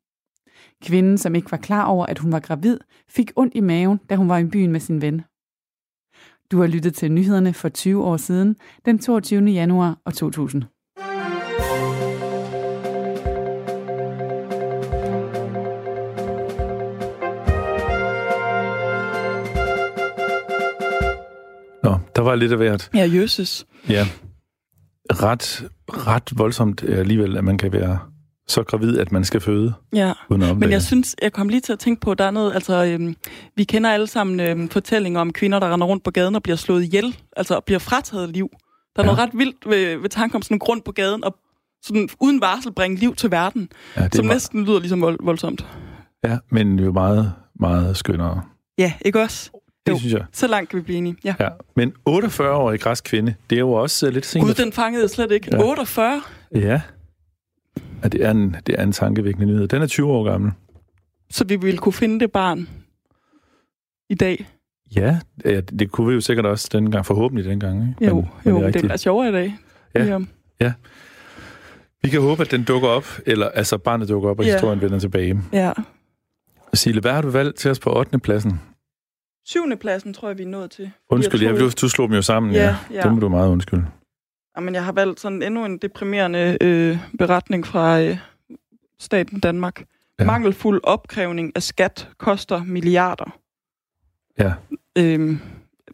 [0.81, 2.77] Kvinden, som ikke var klar over, at hun var gravid,
[3.09, 5.21] fik ondt i maven, da hun var i byen med sin ven.
[6.51, 9.45] Du har lyttet til nyhederne for 20 år siden, den 22.
[9.45, 10.63] januar 2000.
[21.83, 22.89] Nå, der var lidt af hvert.
[22.95, 23.65] Ja, jøsses.
[23.89, 24.07] Ja.
[25.11, 27.99] Ret, ret voldsomt alligevel, at man kan være
[28.47, 29.73] så gravid, at man skal føde.
[29.95, 32.85] Ja, men jeg synes, jeg kom lige til at tænke på, der er noget, altså,
[32.85, 33.15] øhm,
[33.55, 36.55] vi kender alle sammen øhm, fortællinger om kvinder, der render rundt på gaden og bliver
[36.55, 38.49] slået ihjel, altså og bliver frataget liv.
[38.95, 39.13] Der er Ja.
[39.15, 41.35] noget ret vildt ved, ved tanken om sådan en grund på gaden, og
[41.83, 45.17] sådan uden varsel bringe liv til verden, ja, det som er, næsten lyder ligesom vold,
[45.23, 45.65] voldsomt.
[46.23, 48.41] ja, men jo meget, meget skønnere.
[48.77, 49.51] Ja, ikke også?
[49.85, 49.97] Det Jo.
[49.97, 50.25] synes jeg.
[50.31, 51.15] Så langt kan vi blive enige.
[51.23, 51.35] Ja.
[51.39, 51.49] Ja.
[51.75, 54.45] Men 48-årig græsk kvinde, det er jo også uh, lidt sent.
[54.45, 55.49] Gud, den fangede jeg slet ikke.
[55.51, 55.57] Ja.
[55.57, 55.63] Ja.
[55.69, 56.21] 48?
[56.55, 56.81] Ja.
[58.03, 59.67] ja det, er en, det er en tankevækkende nyhed.
[59.67, 60.51] Den er 20 år gammel.
[61.29, 62.69] Så vi ville kunne finde det barn
[64.09, 64.47] i dag.
[64.95, 67.89] Ja, ja det kunne vi jo sikkert også dengang, forhåbentlig dengang.
[67.89, 68.05] Ikke?
[68.05, 69.55] Jo, Men- men jo, er det, det er sjovere i dag.
[69.95, 70.19] Ja.
[70.61, 70.73] Ja.
[72.01, 74.53] Vi kan håbe, at den dukker op, eller altså barnet dukker op, og Ja.
[74.53, 75.41] historien vender tilbage.
[75.53, 75.71] ja.
[76.73, 78.19] Sille, hvad har du valgt til os på 8.
[78.19, 78.61] pladsen?
[79.45, 80.91] Syvende pladsen tror jeg, vi er nået til.
[81.09, 82.53] Undskyld, Jeg ja, du, du slog dem jo sammen.
[82.53, 83.01] Ja, ja.
[83.01, 83.85] Det må du meget undskylde.
[84.57, 88.17] Jamen, jeg har valgt sådan endnu en deprimerende øh, beretning fra øh,
[88.99, 89.79] staten Danmark.
[89.79, 89.85] Ja.
[90.19, 90.25] Ja.
[90.25, 93.37] Mangelfuld opkrævning af skat koster milliarder.
[94.39, 94.53] Ja.
[94.97, 95.39] Øhm,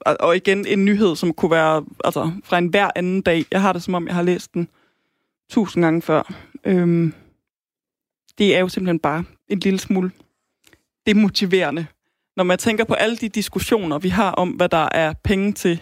[0.02, 3.46] og, og igen en nyhed, som kunne være altså, fra en hver anden dag.
[3.52, 4.68] Jeg har det som om, jeg har læst den
[5.50, 6.34] tusind gange før.
[6.64, 7.14] Øhm,
[8.38, 10.12] det er jo simpelthen bare en lille smule
[11.06, 11.86] demotiverende.
[12.40, 15.82] Når man tænker på alle de diskussioner, vi har om, hvad der er penge til,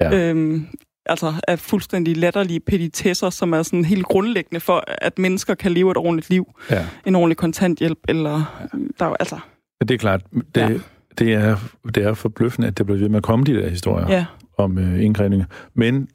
[0.00, 0.30] Ja.
[0.30, 0.66] øhm,
[1.06, 5.90] altså af fuldstændig latterlige petitesser, som er sådan helt grundlæggende for, at mennesker kan leve
[5.90, 6.46] et ordentligt liv.
[6.70, 6.86] ja.
[7.06, 8.66] En ordentlig kontanthjælp, eller
[8.98, 9.38] der er altså,
[9.80, 10.22] Det er klart.
[10.54, 10.68] Det, Ja.
[11.18, 11.56] det, er,
[11.94, 14.24] det er forbløffende, at der bliver ved med at komme de der historier ja,
[14.58, 15.46] om øh, indgrævninger.
[15.74, 16.08] Men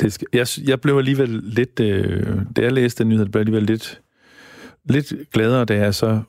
[0.00, 3.62] det skal, jeg, jeg blev alligevel lidt, øh, da jeg læste den nyhed, blev alligevel
[3.64, 4.00] lidt,
[4.84, 6.20] lidt gladere, da jeg så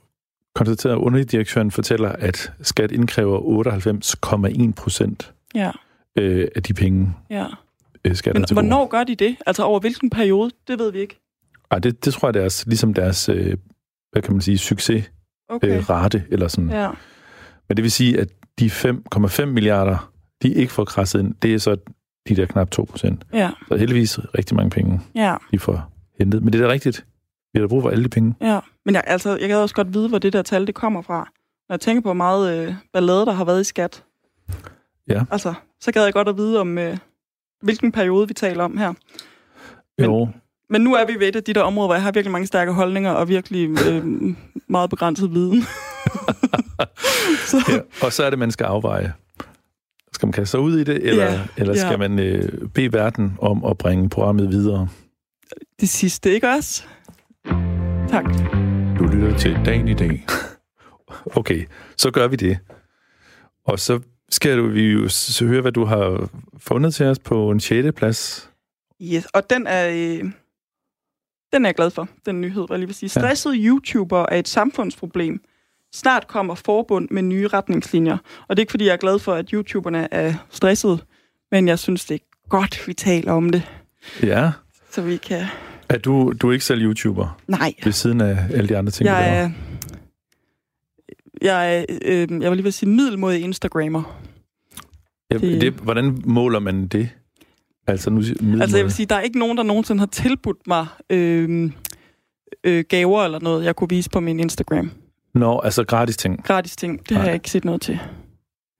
[0.55, 3.39] konstaterede, at underdirektøren fortæller, at skat indkræver
[4.67, 5.71] 98,1 procent ja,
[6.17, 7.45] øh, af de penge, ja.
[8.05, 9.35] øh, skatter Men til hvornår gør de det?
[9.45, 10.51] Altså over hvilken periode?
[10.67, 11.19] Det ved vi ikke.
[11.71, 13.57] Ej, det, det tror jeg, er deres, ligesom deres, øh,
[14.11, 15.09] hvad kan man sige, succesrate,
[15.49, 15.77] Okay.
[15.77, 16.69] øh, rate, eller sådan.
[16.69, 16.89] Ja,
[17.67, 18.27] Men det vil sige, at
[18.59, 21.77] de 5,5 milliarder, de ikke får krasset ind, det er så
[22.29, 23.23] de der knap 2 procent.
[23.33, 26.43] ja, Så heldigvis rigtig mange penge, ja, de får hentet.
[26.43, 27.05] Men det er da rigtigt.
[27.53, 28.35] Vi har da brug for alle de penge.
[28.41, 28.59] ja.
[28.85, 31.17] Men jeg, altså, jeg kan også godt vide, hvor det der tal det kommer fra.
[31.69, 34.03] Når jeg tænker på, hvor meget øh, ballade, der har været i skat.
[35.07, 35.23] Ja.
[35.31, 36.97] Altså, så gad jeg godt at vide om, øh,
[37.63, 38.93] hvilken periode vi taler om her.
[39.97, 40.27] Men- Jo,
[40.69, 42.47] Men nu er vi ved et af de der områder, hvor jeg har virkelig mange
[42.47, 44.03] stærke holdninger og virkelig øh,
[44.67, 45.61] meget begrænset viden.
[47.51, 48.05] så, ja.
[48.05, 49.13] Og så er det, man skal afveje.
[50.13, 51.97] Skal man kaste sig ud i det, eller, Ja, eller skal ja.
[51.97, 54.87] man øh, bede verden om at bringe programmet videre?
[55.79, 56.83] det sidste, ikke også?
[58.09, 58.25] Tak.
[59.11, 60.25] Lytter til dagen i dag.
[61.35, 61.65] Okay,
[61.97, 62.59] så gør vi det.
[63.65, 65.09] Og så skal du, vi jo
[65.41, 67.87] høre, hvad du har fundet til os på en 6.
[67.95, 68.49] plads.
[69.01, 70.31] Yes, og den er, øh,
[71.53, 73.11] den er jeg glad for, den nyhed, var jeg lige vil sige.
[73.15, 73.19] Ja.
[73.21, 75.43] Stressede YouTuber er et samfundsproblem.
[75.93, 78.17] Snart kommer forbund med nye retningslinjer.
[78.47, 80.97] Og det er ikke, fordi jeg er glad for, at YouTuberne er stressede,
[81.51, 83.63] men jeg synes, det er godt, vi taler om det,
[84.23, 84.51] Ja.
[84.91, 85.45] så vi kan...
[85.93, 89.09] Er du, du er ikke selv YouTuber, Nej, ved siden af alle de andre ting,
[89.09, 89.43] du jeg laver?
[89.45, 89.51] er...
[91.41, 94.19] Jeg øh, jeg vil lige vil sige, middelmodig Instagrammer.
[95.31, 97.09] Ja, det- det, hvordan måler man det?
[97.87, 98.61] Altså, nu, middelmåde.
[98.61, 101.71] Altså jeg vil sige, der er ikke nogen, der nogensinde har tilbudt mig øh,
[102.63, 104.91] øh, gaver eller noget, jeg kunne vise på min Instagram.
[105.33, 106.43] Nå, altså gratis ting.
[106.43, 107.19] Gratis ting, det Nej.
[107.19, 107.99] har jeg ikke set noget til.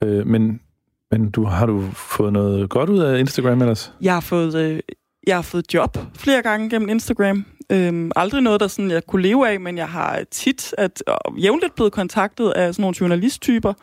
[0.04, 0.60] Øh, men
[1.12, 3.93] men du, har du fået noget godt ud af Instagram ellers?
[4.02, 4.80] Jeg har fået, øh,
[5.27, 7.45] jeg har fået job flere gange gennem Instagram.
[7.71, 11.38] Øhm, aldrig noget, der sådan, jeg kunne leve af, men jeg har tit at, og
[11.38, 13.73] jævnligt blevet kontaktet af sådan nogle journalisttyper.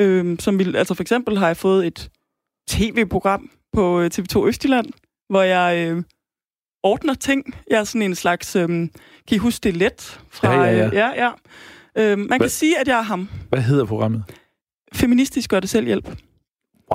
[0.00, 2.10] Øhm, som vil, altså for eksempel har jeg fået et
[2.68, 4.86] tv-program på øh, TV2 Østjylland,
[5.28, 6.02] hvor jeg øh,
[6.82, 7.54] ordner ting.
[7.70, 8.56] Jeg er sådan en slags...
[8.56, 8.88] Øh, kan
[9.30, 10.20] I huske det let?
[10.30, 10.86] Fra, Ja, ja, ja.
[10.86, 11.30] Øh, ja, ja.
[11.96, 13.28] Øh, man Hvad- kan sige, at jeg er ham.
[13.48, 14.24] Hvad hedder programmet?
[14.94, 16.16] Feministisk gør det selv hjælp.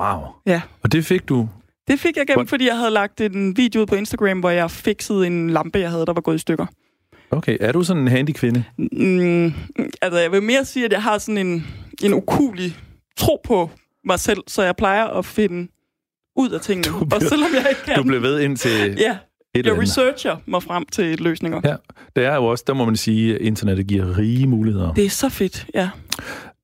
[0.00, 0.20] Wow.
[0.46, 0.60] Ja.
[0.82, 1.48] Og det fik du?
[1.88, 4.70] Det fik jeg gennem, fordi jeg havde lagt en video ud på Instagram, hvor jeg
[4.70, 6.66] fikset en lampe, jeg havde, der var gået i stykker.
[7.30, 8.64] Okay, er du sådan en handy kvinde?
[8.92, 9.52] Mm,
[10.02, 11.66] altså, jeg vil mere sige, at jeg har sådan en,
[12.02, 12.76] en ukulig
[13.16, 13.70] tro på
[14.04, 15.68] mig selv, så jeg plejer at finde
[16.36, 16.98] ud af tingene.
[16.98, 19.16] Du bliver- og selvom jeg ikke kan, Du blev ved ind til et ja,
[19.54, 21.60] eller jeg researcher mig frem til løsninger.
[21.64, 21.76] Ja.
[22.16, 24.94] Det er jo også, der må man sige, at internettet giver rige muligheder.
[24.94, 25.90] Det er så fedt, ja.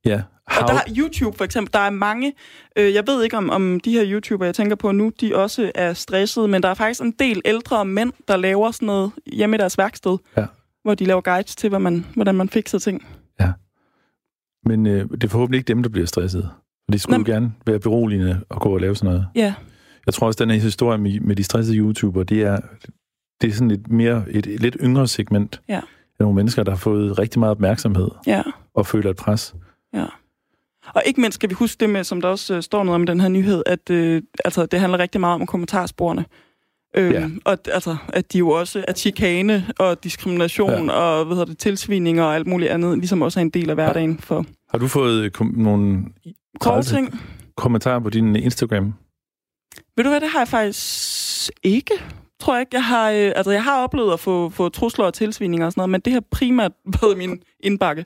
[0.05, 0.23] Ja.
[0.47, 2.33] Og der er YouTube for eksempel, der er mange,
[2.79, 5.73] øh, jeg ved ikke om, om de her YouTubere, jeg tænker på nu, de også
[5.75, 9.57] er stressede, men der er faktisk en del ældre mænd, der laver sådan noget hjemme
[9.57, 10.47] i deres værksted, Ja.
[10.83, 13.07] hvor de laver guides til, hvad man, hvordan man fikser ting.
[14.67, 16.51] Men øh, det er forhåbentlig ikke dem, der bliver stresset.
[16.89, 19.27] Og det skulle Nå, gerne være beroligende at gå og lave sådan noget.
[19.35, 19.55] Ja,
[20.07, 22.59] Jeg tror også, den her historie med, med de stressede YouTuber, det er,
[23.41, 25.61] det er sådan et mere, et, et lidt yngre segment.
[25.69, 25.77] Ja.
[25.77, 25.83] af
[26.21, 28.43] Nogle mennesker, der har fået rigtig meget opmærksomhed ja,
[28.75, 29.55] og føler et pres.
[29.95, 30.07] Ja.
[30.95, 33.03] Og ikke mindst skal vi huske det med, som der også øh, står noget om
[33.03, 36.25] i den her nyhed, at øh, altså, det handler rigtig meget om kommentarsporene.
[36.97, 37.29] Øhm, Ja.
[37.45, 40.93] Og altså, at de jo også, at chikane og diskrimination Ja.
[40.93, 43.77] og hvad hedder det, tilsvining og alt muligt andet, ligesom også er en del af
[43.77, 46.05] hverdagen for Har du fået kom, nogle
[46.85, 47.21] ting.
[47.57, 48.95] kommentarer på din Instagram?
[49.97, 51.95] Ved du hvad, det har jeg faktisk ikke,
[52.41, 52.71] tror jeg ikke.
[52.77, 55.81] Jeg har, øh, altså, jeg har oplevet at få, få trusler og tilsvininger og sådan
[55.81, 58.05] noget, men det har primært været min indbakke.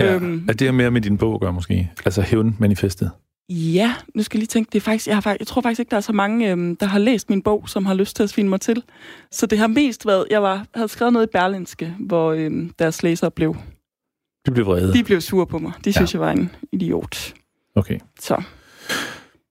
[0.00, 0.14] Ja.
[0.14, 1.90] Øhm, Er det mere med din bog at gøre måske?
[2.04, 3.10] Altså hævn-manifestet?
[3.48, 5.90] ja, nu skal jeg lige tænke, det er faktisk, jeg, har jeg tror faktisk ikke,
[5.90, 8.30] der er så mange, øhm, der har læst min bog, som har lyst til at
[8.30, 8.82] svine mig til.
[9.30, 13.02] Så det har mest været, jeg var, havde skrevet noget i Berlinske, hvor øhm, deres
[13.02, 13.56] læsere blev,
[14.46, 14.92] Du blev vrede.
[14.92, 15.72] de blev sure på mig.
[15.84, 16.18] De synes, Ja.
[16.18, 17.34] jeg var en idiot.
[17.76, 17.98] Okay.
[18.20, 18.42] Så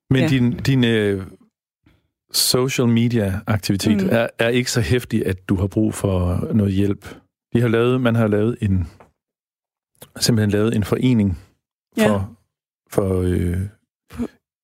[0.09, 0.27] Men Ja.
[0.27, 1.23] din, din øh,
[2.33, 4.09] social media aktivitet Mm.
[4.11, 7.15] er, er ikke så hæftig, at du har brug for noget hjælp.
[7.53, 8.87] De har lavet, man har lavet en
[10.19, 11.39] simpelthen lavet en forening
[11.97, 12.07] Ja.
[12.07, 12.37] for,
[12.91, 13.57] for øh,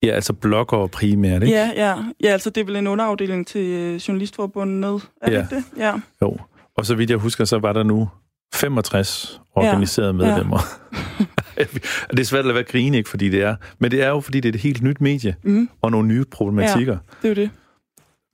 [0.04, 1.56] ja, altså bloggere primært, ikke?
[1.56, 5.42] ja, ja, ja, altså det er vel en underafdeling til øh, Journalistforbundet, er det Ja.
[5.42, 5.64] ikke det?
[5.78, 5.94] Ja.
[6.22, 6.38] Jo.
[6.78, 8.10] Og så vidt jeg husker, så var der nu
[8.54, 10.18] 65 organiserede Ja.
[10.28, 10.60] medlemmer.
[12.12, 13.56] det er svært at lade være grine, ikke, fordi det er.
[13.80, 15.70] Men det er jo, fordi det er et helt nyt medie, Mm.
[15.82, 16.98] og nogle nye problematikker.
[17.22, 17.50] Det er jo det.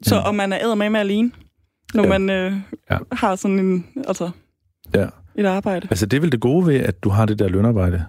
[0.03, 0.21] Så Ja.
[0.21, 1.31] om man er med med alene,
[1.93, 2.09] når Ja.
[2.19, 2.53] man øh,
[2.91, 2.97] Ja.
[3.11, 4.29] har sådan en, altså,
[4.95, 5.07] Ja.
[5.35, 5.87] et arbejde.
[5.89, 8.05] Altså, det er vel det gode ved, at du har det der lønarbejde.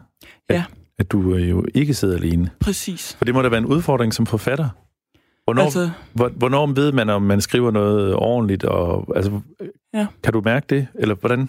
[0.48, 0.64] At, Ja.
[0.98, 2.50] At du øh, jo ikke sidder alene.
[2.61, 3.14] Præcis.
[3.18, 4.68] For det må da være en udfordring som forfatter.
[5.44, 8.64] Hvornår, altså, hvor, hvornår ved man, om man skriver noget ordentligt?
[8.64, 9.40] Og, altså,
[9.94, 10.07] Ja.
[10.22, 10.87] Kan du mærke det?
[10.94, 11.48] Eller hvordan?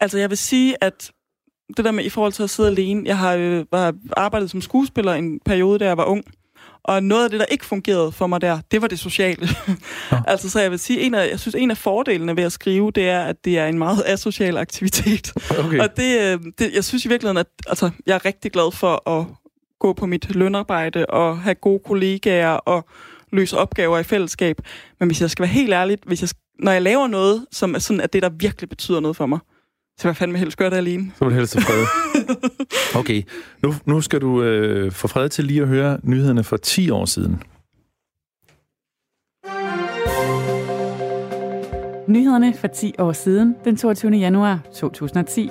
[0.00, 1.10] altså, jeg vil sige, at
[1.76, 4.60] det der med i forhold til at sidde alene, jeg har øh, var arbejdet som
[4.60, 6.24] skuespiller en periode, da jeg var ung.
[6.84, 9.48] Og noget af det, der ikke fungerede for mig der, det var det sociale.
[10.10, 10.16] Nå.
[10.32, 12.90] altså, så jeg vil sige, en af, jeg synes, en af fordelene ved at skrive,
[12.90, 15.32] det er, at det er en meget asocial aktivitet.
[15.58, 15.78] Okay.
[15.78, 19.08] Og det, øh, det, jeg synes i virkeligheden, at altså, jeg er rigtig glad for
[19.10, 19.26] at
[19.80, 22.86] gå på mit lønarbejde og have gode kollegaer og
[23.32, 24.60] løse opgaver i fællesskab.
[25.00, 27.78] Men hvis jeg skal være helt ærlig, hvis jeg, når jeg laver noget, som er
[27.78, 29.38] sådan, at det, der virkelig betyder noget for mig,
[29.98, 31.12] så jeg fandme helst gøre det alene.
[31.18, 31.86] Så vil du helst til fred.
[33.00, 33.22] Okay,
[33.62, 37.04] nu, nu skal du øh, få fred til lige at høre nyhederne for 10 år
[37.04, 37.42] siden.
[42.08, 44.10] Nyhederne for 10 år siden, den 22.
[44.12, 45.50] januar 2010.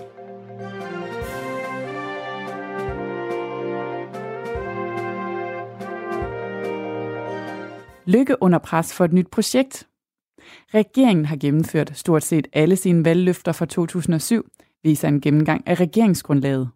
[8.05, 9.87] Lykke under pres for et nyt projekt.
[10.73, 14.49] Regeringen har gennemført stort set alle sine valgløfter fra 2007,
[14.83, 16.69] viser en gennemgang af regeringsgrundlaget.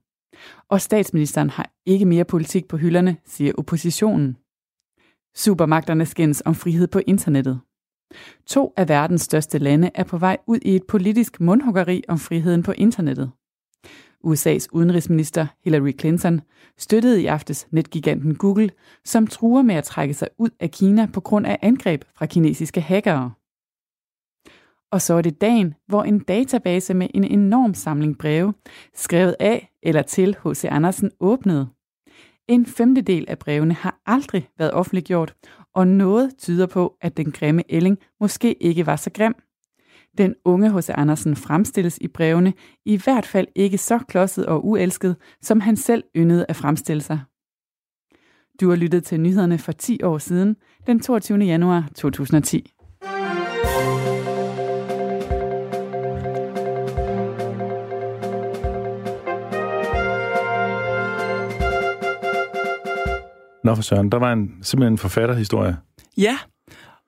[0.69, 4.37] Og statsministeren har ikke mere politik på hylderne, siger oppositionen.
[5.35, 7.59] Supermagterne skændes om frihed på internettet.
[8.45, 12.63] To af verdens største lande er på vej ud i et politisk mundhuggeri om friheden
[12.63, 13.31] på internettet.
[14.25, 16.41] USA's udenrigsminister Hillary Clinton
[16.77, 18.69] støttede i aftes netgiganten Google,
[19.05, 22.81] som truer med at trække sig ud af Kina på grund af angreb fra kinesiske
[22.81, 23.31] hackere.
[24.95, 28.53] Og så er det dagen, hvor en database med en enorm samling breve,
[28.93, 30.65] skrevet af eller til H.C.
[30.65, 31.67] Andersen, åbnede.
[32.47, 35.35] En femtedel af brevene har aldrig været offentliggjort,
[35.73, 39.35] og noget tyder på, at den grimme ælling måske ikke var så grim.
[40.17, 40.89] Den unge H.C.
[40.89, 42.53] Andersen fremstilles i brevene
[42.85, 47.19] i hvert fald ikke så klodset og uelsket, som han selv yndede at fremstille sig.
[48.61, 50.55] Du har lyttet til nyhederne for 10 år siden,
[50.87, 51.37] den 22.
[51.37, 52.74] januar 2010.
[63.65, 65.77] Nå for søren, der var en, simpelthen en forfatterhistorie.
[66.17, 66.37] Ja,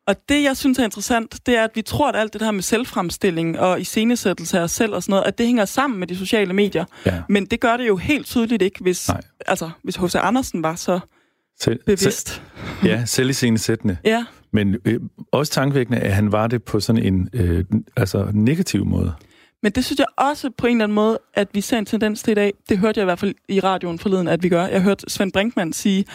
[0.08, 2.52] og det, jeg synes er interessant, det er, at vi tror, at alt det her
[2.52, 6.08] med selvfremstilling og iscenesættelse af os selv og sådan noget, at det hænger sammen med
[6.08, 6.86] de sociale medier.
[7.06, 7.22] Ja.
[7.30, 9.22] Men det gør det jo helt tydeligt ikke, hvis, Nej.
[9.48, 10.15] altså, hvis H.C.
[10.15, 11.00] Andersen var så
[11.60, 12.28] Selv, bevidst.
[12.30, 12.41] Selv,
[12.84, 13.98] ja, selv i sættende.
[14.06, 15.00] Ja, Men øh,
[15.32, 17.65] også tankevækkende, at han var det på sådan en øh,
[17.96, 19.13] altså negativ måde.
[19.67, 22.23] Men det synes jeg også på en eller anden måde, at vi ser en tendens
[22.23, 22.53] til i dag.
[22.69, 24.65] Det hørte jeg i hvert fald i radioen forleden, at vi gør.
[24.65, 26.06] Jeg hørte Svend Brinkmann sige,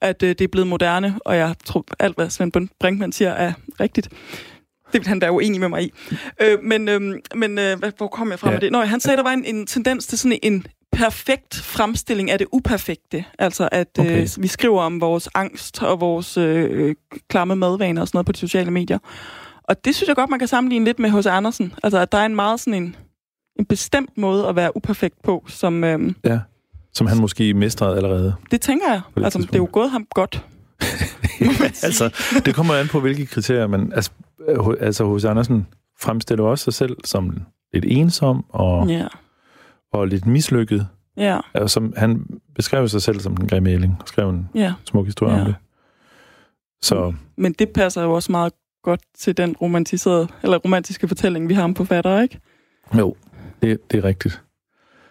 [0.00, 3.52] at øh, det er blevet moderne, og jeg tror, alt hvad Svend Brinkmann siger er
[3.80, 4.08] rigtigt.
[4.92, 5.92] Det vil han da uenig med mig i.
[6.42, 7.00] Øh, men øh,
[7.34, 8.52] men øh, hvor kom jeg fra Ja.
[8.54, 8.72] med det?
[8.72, 12.38] Nå, han sagde, at der var en, en tendens til sådan en perfekt fremstilling af
[12.38, 13.24] det uperfekte.
[13.38, 14.22] Altså, at Okay.
[14.22, 16.94] øh, vi skriver om vores angst og vores øh,
[17.28, 18.98] klamme madvaner og sådan noget på de sociale medier.
[19.68, 21.26] Og det synes jeg godt, man kan sammenligne lidt med H.C.
[21.26, 21.74] Andersen.
[21.82, 22.96] Altså, at der er en meget sådan en,
[23.58, 26.40] en bestemt måde at være uperfekt på, som, øh, Ja.
[26.92, 28.34] som han måske mestrede allerede.
[28.50, 29.00] Det tænker jeg.
[29.16, 30.44] det Altså, det er jo gået ham godt.
[31.82, 32.10] altså,
[32.44, 33.92] det kommer an på, hvilke kriterier man...
[33.92, 34.10] Altså,
[34.48, 35.66] øh, altså hos Andersen
[36.00, 37.36] fremstiller også sig selv som
[37.74, 39.06] lidt ensom og, Ja.
[39.92, 40.88] og lidt mislykket.
[41.16, 41.40] Ja.
[41.54, 44.72] Altså, som, han beskrev sig selv som den grimme ælling, og skrev en Ja.
[44.84, 45.34] smuk historie.
[45.34, 45.40] Ja.
[45.40, 45.54] om det.
[46.82, 48.52] Så Men det passer jo også meget
[48.84, 52.40] godt til den romantiserede, eller romantiske fortælling, vi har om forfattere, ikke?
[52.98, 53.16] jo,
[53.62, 54.42] det, det er rigtigt.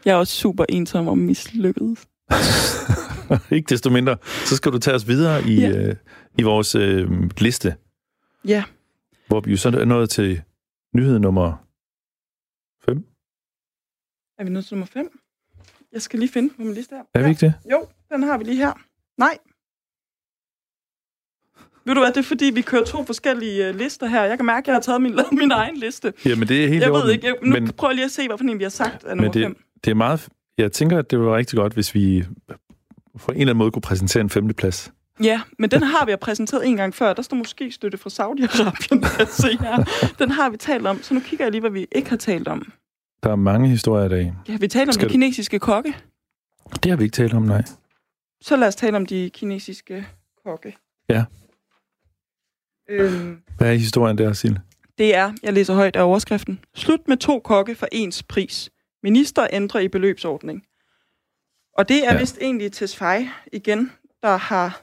[0.06, 2.00] Jeg er også super ensom og mislykket.
[3.52, 5.70] Ikke desto mindre, så skal du tage os videre i, Ja.
[5.90, 5.96] øh,
[6.38, 7.76] i vores øh, liste,
[8.48, 8.64] Ja.
[9.28, 10.42] hvor vi jo så er nået til
[10.96, 11.66] nyhed nummer
[12.86, 13.06] 5.
[14.40, 15.20] Er vi nået til nummer 5?
[15.92, 17.04] Jeg skal lige finde på min liste her.
[17.14, 17.54] Er vi ikke det?
[17.72, 18.74] Jo, den har vi lige her.
[19.18, 19.38] Nej.
[21.86, 24.24] Ved du hvad, det er fordi, vi kører to forskellige uh, lister her.
[24.24, 26.14] Jeg kan mærke, at jeg har taget min, min egen liste.
[26.26, 28.12] Jamen, det er helt Jeg orden, ved ikke, jeg, nu men, prøver jeg lige at
[28.12, 29.54] se, hvad for en vi har sagt er nummer men 5.
[29.54, 30.28] det, det er meget...
[30.58, 32.26] Jeg tænker, at det være rigtig godt, hvis vi
[33.20, 34.92] på en eller anden måde kunne præsentere en femteplads.
[35.24, 37.14] Ja, men den har vi jo præsenteret en gang før.
[37.14, 40.12] Der står måske støtte fra Saudi-Arabien, se her.
[40.20, 42.48] Den har vi talt om, så nu kigger jeg lige, hvad vi ikke har talt
[42.48, 42.72] om.
[43.24, 44.34] Der er mange historier i dag.
[44.50, 45.96] Ja, vi taler om Skal de kinesiske kokke.
[46.84, 47.64] Det har vi ikke talt om, nej.
[48.42, 50.08] Så lad os tale om de kinesiske
[50.46, 50.78] kokke.
[51.10, 51.24] Ja.
[52.90, 54.62] Øhm, Hvad er historien der, Sille?
[54.98, 58.70] det er, jeg læser højt af overskriften, slut med to kokke for ens pris.
[59.04, 60.64] Minister ændrer i beløbsordning.
[61.78, 62.20] Og det er Ja.
[62.20, 63.92] vist egentlig Tesfaye igen,
[64.24, 64.82] der har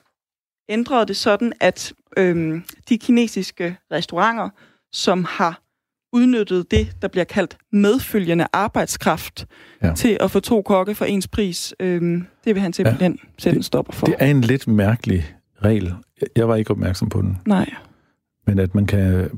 [0.68, 4.48] ændret det sådan, at øhm, de kinesiske restauranter,
[4.92, 5.62] som har
[6.12, 9.46] udnyttet det, der bliver kaldt medfølgende arbejdskraft,
[9.82, 9.94] ja.
[9.94, 13.28] til at få to kokke for ens pris, øhm, det vil han simpelthen ja.
[13.38, 14.06] sætte en stopper for.
[14.06, 15.34] Det er en lidt mærkelig
[15.64, 15.94] regel.
[16.36, 17.38] Jeg var ikke opmærksom på den.
[17.46, 17.74] Nej.
[18.50, 19.30] Men at man kan...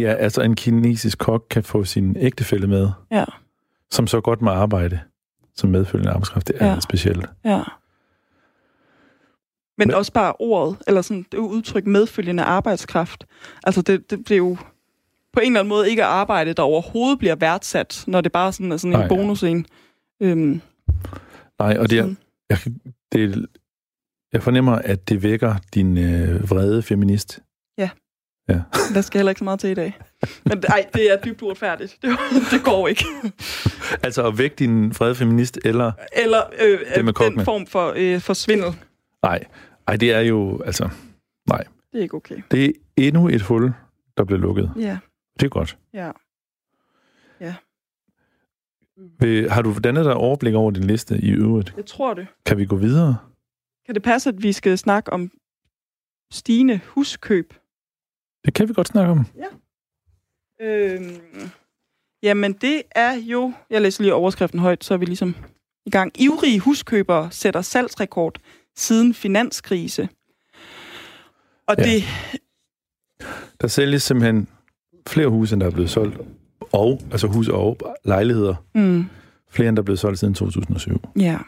[0.00, 3.24] Ja, altså en kinesisk kok kan få sin ægtefælle med, Ja,
[3.90, 5.00] som så godt må arbejde
[5.56, 6.48] som medfølgende arbejdskraft.
[6.48, 6.72] Det er Ja.
[6.72, 6.80] ja.
[6.80, 7.26] specielt.
[7.44, 7.56] ja.
[9.78, 13.26] Men, Men- også bare ordet, eller sådan det udtryk medfølgende arbejdskraft.
[13.64, 14.56] Altså det, det bliver jo
[15.32, 18.72] på en eller anden måde ikke arbejde, der overhovedet bliver værdsat, når det bare sådan
[18.72, 19.08] er sådan en Nej.
[19.08, 19.66] bonus en.
[20.20, 20.60] Øhm,
[21.58, 22.14] Nej, og det er,
[22.50, 22.58] jeg,
[23.12, 23.44] det er,
[24.32, 27.40] jeg fornemmer, at det vækker din øh, vrede feminist.
[28.94, 29.98] Der skal heller ikke så meget til i dag.
[30.44, 31.98] Men ej, det er dybt uretfærdigt.
[32.02, 32.10] Det,
[32.52, 33.04] det går ikke.
[34.04, 35.92] Altså at vække din vrede feminist, eller...
[36.12, 37.36] Eller øh, Det med kokkene.
[37.36, 38.70] den form for, øh, for svindel.
[39.22, 39.44] Nej,
[39.86, 40.62] ej, det er jo...
[40.62, 40.88] Altså,
[41.48, 42.42] Det er ikke okay.
[42.50, 43.72] det er endnu et hul,
[44.16, 44.72] der bliver lukket.
[44.76, 44.98] Ja,
[45.40, 45.78] Det er godt.
[45.94, 46.10] ja.
[49.20, 51.74] Vil- Har du dannet dig overblik over din liste i øvrigt?
[51.76, 52.26] Jeg tror det.
[52.46, 53.16] Kan vi gå videre?
[53.86, 55.30] Kan det passe, at vi skal snakke om
[56.32, 57.54] stigende huskøb?
[58.44, 59.26] Det kan vi godt snakke om.
[60.60, 61.20] Øhm,
[62.22, 63.52] jamen, det er jo...
[63.70, 65.34] Jeg læser lige overskriften højt, så er vi ligesom
[65.86, 66.20] i gang.
[66.22, 68.34] Ivrige huskøbere sætter salgsrekord
[68.76, 70.08] siden finanskrise.
[71.66, 71.84] Og Ja.
[71.86, 71.90] ja.
[71.94, 72.02] det...
[73.60, 74.48] Der sælges simpelthen
[75.08, 76.18] flere huse, end der er blevet solgt.
[76.72, 78.54] Og, altså hus og lejligheder.
[78.74, 79.04] Mm,
[79.50, 81.00] Flere, end der er blevet solgt siden 2007.
[81.18, 81.38] ja.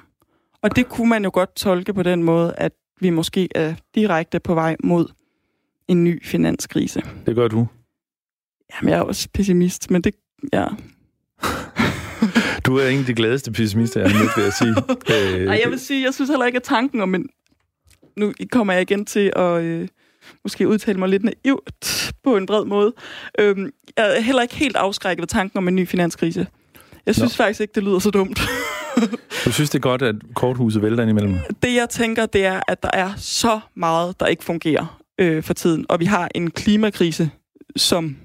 [0.62, 4.40] Og det kunne man jo godt tolke på den måde, at vi måske er direkte
[4.40, 5.06] på vej mod
[5.92, 7.02] en ny finanskrise.
[7.26, 7.66] Det gør du.
[8.74, 10.14] Jamen, jeg er også pessimist, men det...
[10.52, 10.66] Ja.
[12.66, 14.74] Du er en af de gladeste pessimister, jeg har mødt, vil jeg sige.
[15.40, 17.28] Øh, Ej, jeg vil sige, jeg synes heller ikke, at tanken om en...
[18.16, 19.88] Nu kommer jeg igen til at øh,
[20.44, 22.92] måske udtale mig lidt naivt på en bred måde.
[23.38, 26.46] Øhm, jeg er heller ikke helt afskrækket af tanken om en ny finanskrise.
[27.06, 27.44] Jeg synes Nå.
[27.44, 28.40] faktisk ikke, det lyder så dumt.
[29.44, 31.36] Du synes, det er godt, at korthuset vælter indimellem?
[31.62, 35.54] Det, jeg tænker, det er, at der er så meget, der ikke fungerer øh, for
[35.54, 35.86] tiden.
[35.88, 37.30] Og vi har en klimakrise,
[37.76, 38.16] som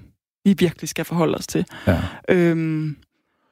[0.44, 1.64] vi virkelig skal forholde os til.
[1.86, 2.00] Ja.
[2.28, 2.96] Øhm,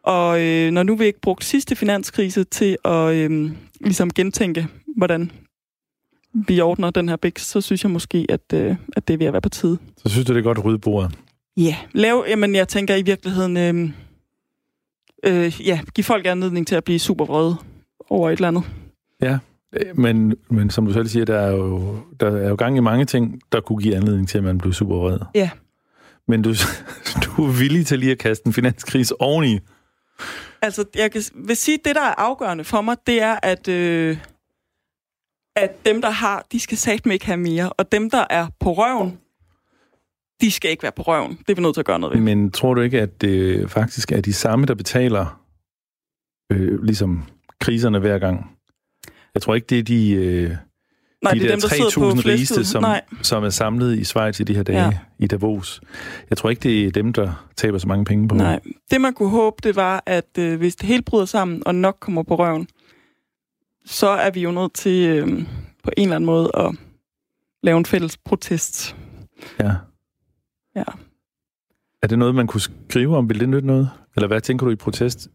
[0.03, 5.31] og øh, når nu vi ikke brugt sidste finanskrise til at øh, ligesom gentænke, hvordan
[6.35, 9.27] vi ordner den her bæk, så synes jeg måske, at, øh, at det er ved
[9.27, 9.79] at være på tide.
[9.97, 11.19] Så synes du, det er godt at rydde bordet?
[11.57, 11.75] Ja, yeah.
[11.93, 13.91] lav, jamen jeg tænker i virkeligheden, øh,
[15.25, 17.57] øh, ja, give folk anledning til at blive super vrede
[18.11, 18.63] over et eller andet.
[19.23, 19.39] Øh,
[19.95, 23.05] Men, men som du selv siger, der er, jo, der er jo gang i mange
[23.05, 25.19] ting, der kunne give anledning til, at man blev super vred.
[25.35, 25.51] Ja.
[26.29, 26.51] Men du,
[27.25, 29.59] du er villig til lige at kaste en finanskrise oveni.
[30.63, 33.69] Altså, jeg kan, vil sige, at det, der er afgørende for mig, det er, at,
[33.69, 34.19] øh,
[35.57, 37.73] at dem, der har, de skal satme ikke have mere.
[37.73, 39.19] Og dem, der er på røven,
[40.41, 41.37] de skal ikke være på røven.
[41.37, 42.23] Det er vi nødt til at gøre noget ved.
[42.23, 45.41] Men tror du ikke, at det faktisk er de samme, der betaler
[46.53, 47.25] øh, ligesom
[47.61, 48.56] kriserne hver gang?
[49.37, 50.51] Jeg tror ikke, det er de, øh,
[51.23, 53.51] Nej, de det er der dem, der sidder på 3.000 rigeste, som, Nej, som er
[53.51, 54.99] samlet i Schweiz i de her dage ja.
[55.19, 55.81] i Davos.
[56.31, 58.35] Jeg tror ikke, det er dem, der taber så mange penge på.
[58.35, 58.61] nej.
[58.91, 61.97] Det, man kunne håbe, det var, at øh, hvis det hele bryder sammen, og nok
[62.01, 62.69] kommer på røven,
[63.85, 65.27] så er vi jo nødt til øh,
[65.85, 66.75] på en eller anden måde at
[67.63, 68.97] lave en fælles protest.
[69.61, 69.73] Ja.
[70.77, 70.85] Ja.
[72.03, 73.29] Er det noget, man kunne skrive om?
[73.29, 73.91] Vil det nytte noget?
[74.17, 75.29] Eller hvad tænker du i protest?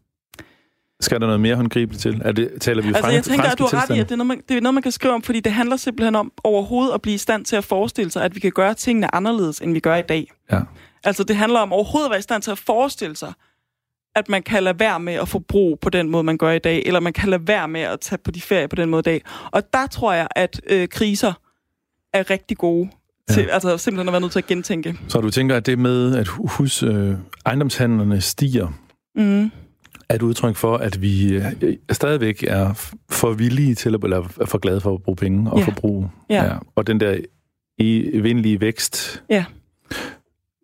[1.02, 2.20] Skal der noget mere håndgribeligt til?
[2.24, 4.12] Er det, taler vi Altså, fransk, jeg tænker, at du har ret i, at det
[4.12, 6.32] er, noget, man, det er noget, man kan skrive om, fordi det handler simpelthen om
[6.44, 9.58] overhovedet at blive i stand til at forestille sig, at vi kan gøre tingene anderledes,
[9.60, 10.30] end vi gør i dag.
[10.52, 10.60] Ja.
[11.04, 13.32] Altså, det handler om overhovedet at være i stand til at forestille sig,
[14.16, 16.82] at man kan lade være med at forbruge på den måde, man gør i dag,
[16.86, 19.02] eller man kan lade være med at tage på de ferie på den måde i
[19.02, 19.22] dag.
[19.50, 21.32] Og der tror jeg, at øh, kriser
[22.14, 22.90] er rigtig gode
[23.30, 23.54] til, Ja.
[23.54, 24.98] altså simpelthen at være nødt til at gentænke.
[25.08, 27.14] Så du tænker, at det med, at hus, øh,
[27.46, 28.68] ejendomshandlerne stiger,
[29.14, 29.50] Mm.
[30.12, 31.44] Er et udtryk for, at vi øh,
[31.92, 35.58] stadigvæk er for villige til, at, eller er for glade for at bruge penge og
[35.58, 35.64] Ja.
[35.64, 36.10] forbruge.
[36.30, 36.56] Ja.
[36.74, 37.18] Og den der
[37.78, 39.44] evindelige vækst, Ja.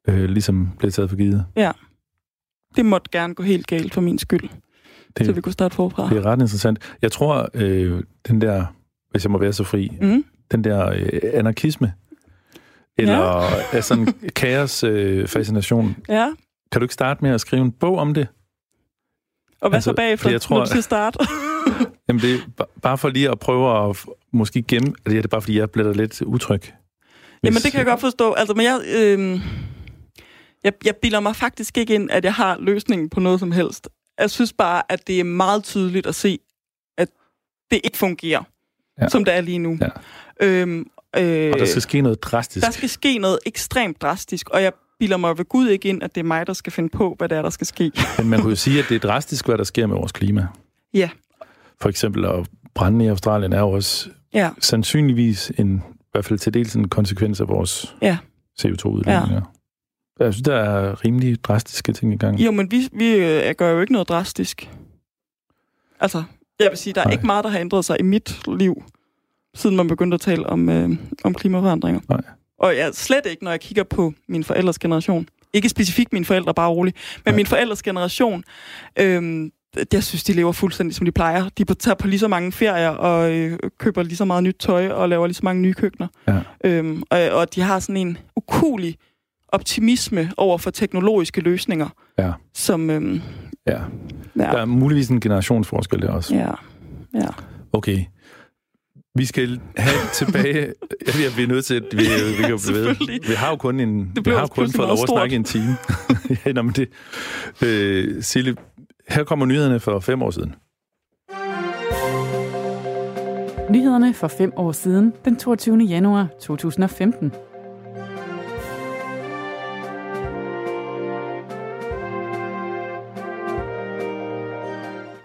[0.08, 1.44] øh, ligesom blev taget for givet.
[2.76, 4.48] Det måtte gerne gå helt galt for min skyld,
[5.18, 6.08] Det, så vi kunne starte forfra.
[6.08, 6.78] det er ret interessant.
[7.02, 8.66] Jeg tror, øh, den der,
[9.10, 10.24] hvis jeg må være så fri, Mm.
[10.52, 11.92] den der øh, anarkisme,
[12.98, 13.80] eller ja.
[13.80, 14.06] sådan
[14.36, 15.96] kaos øh, fascination.
[16.08, 16.28] Ja,
[16.72, 18.26] Kan du ikke starte med at skrive en bog om det?
[19.60, 21.18] Og hvad Altså, så bagefter, jeg tror- når du skal starte?
[22.08, 23.96] Jamen det er ba- bare for lige at prøve at
[24.32, 24.88] måske gemme...
[24.88, 26.60] Altså, det er bare fordi, jeg bliver lidt utryg.
[27.42, 28.32] Jamen, Hvis- det kan jeg godt forstå.
[28.32, 29.40] Altså, men jeg, øh,
[30.64, 33.88] jeg, jeg bilder mig faktisk ikke ind, at jeg har løsningen på noget som helst.
[34.18, 36.38] Jeg synes bare, at det er meget tydeligt at se,
[36.98, 37.08] at
[37.70, 38.42] det ikke fungerer,
[38.98, 39.02] Ja.
[39.04, 39.08] ja.
[39.08, 39.78] som det er lige nu.
[39.80, 39.88] Ja.
[40.46, 40.78] Øhm,
[41.16, 42.66] øh, Og der skal ske noget drastisk.
[42.66, 46.14] der skal ske noget ekstremt drastisk, og jeg bilder mig ved Gud ikke ind, at
[46.14, 47.92] det er mig, der skal finde på, hvad det er, der skal ske.
[48.18, 50.46] Men man kunne jo sige, at det er drastisk, hvad der sker med vores klima.
[50.94, 51.10] Ja.
[51.80, 56.38] For eksempel at brænde i Australien er jo også Ja, sandsynligvis en, i hvert fald
[56.38, 58.18] til dels en konsekvens af vores Ja.
[58.62, 59.34] CO2-udledninger.
[60.20, 60.24] Ja.
[60.24, 62.40] Jeg synes, der er rimelig drastiske ting i gang.
[62.40, 64.70] jo, men vi, vi øh, gør jo ikke noget drastisk.
[66.00, 66.22] Altså,
[66.60, 67.12] jeg vil sige, der er Nej.
[67.12, 68.82] ikke meget, der har ændret sig i mit liv,
[69.54, 70.90] siden man begyndte at tale om, øh,
[71.24, 72.00] om klimaforandringer.
[72.08, 72.20] Nej.
[72.58, 75.28] Og jeg slet ikke, når jeg kigger på min forældres generation.
[75.52, 76.96] Ikke specifikt mine forældre, bare roligt.
[77.24, 77.36] Men Nej.
[77.36, 78.44] min forældres generation,
[78.98, 79.50] øh,
[79.92, 81.48] jeg synes, de lever fuldstændig, som de plejer.
[81.58, 84.88] De tager på lige så mange ferier og øh, køber lige så meget nyt tøj
[84.88, 86.08] og laver lige så mange nye køkkener.
[86.28, 86.38] Ja.
[86.64, 88.96] Øhm, og, og de har sådan en ukulig
[89.48, 92.32] optimisme over for teknologiske løsninger, Ja.
[92.54, 92.90] som...
[92.90, 93.20] Øhm,
[93.66, 93.72] ja.
[94.36, 96.34] ja, Der er muligvis en generationsforskel der også.
[96.34, 96.50] ja,
[97.14, 97.28] ja.
[97.72, 98.04] Okay.
[99.18, 100.72] Vi skal have tilbage...
[101.06, 101.74] Ja, vi er nødt til...
[101.74, 102.94] at- Vi, vi kan blive ved.
[103.28, 105.76] Vi har jo kun, en, vi har jo kun fået lov at snakke en time.
[106.46, 106.88] ja, nå, men det...
[107.62, 108.56] Øh, Sille,
[109.08, 110.54] her kommer nyhederne for fem år siden.
[113.70, 115.78] Nyhederne for fem år siden, den 22.
[115.78, 117.32] januar 2015.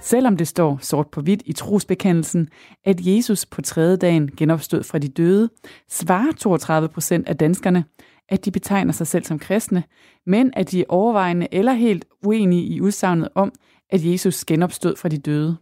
[0.04, 2.50] Selvom det står sort på hvidt i trosbekendelsen,
[2.86, 5.50] at Jesus på tredje dagen genopstod fra de døde,
[5.90, 7.86] svarer 32 procent af danskerne,
[8.30, 9.84] at de betegner sig selv som kristne,
[10.26, 13.52] men at de er overvejende eller helt uenige i udsagnet om,
[13.90, 15.58] at Jesus genopstod fra de døde.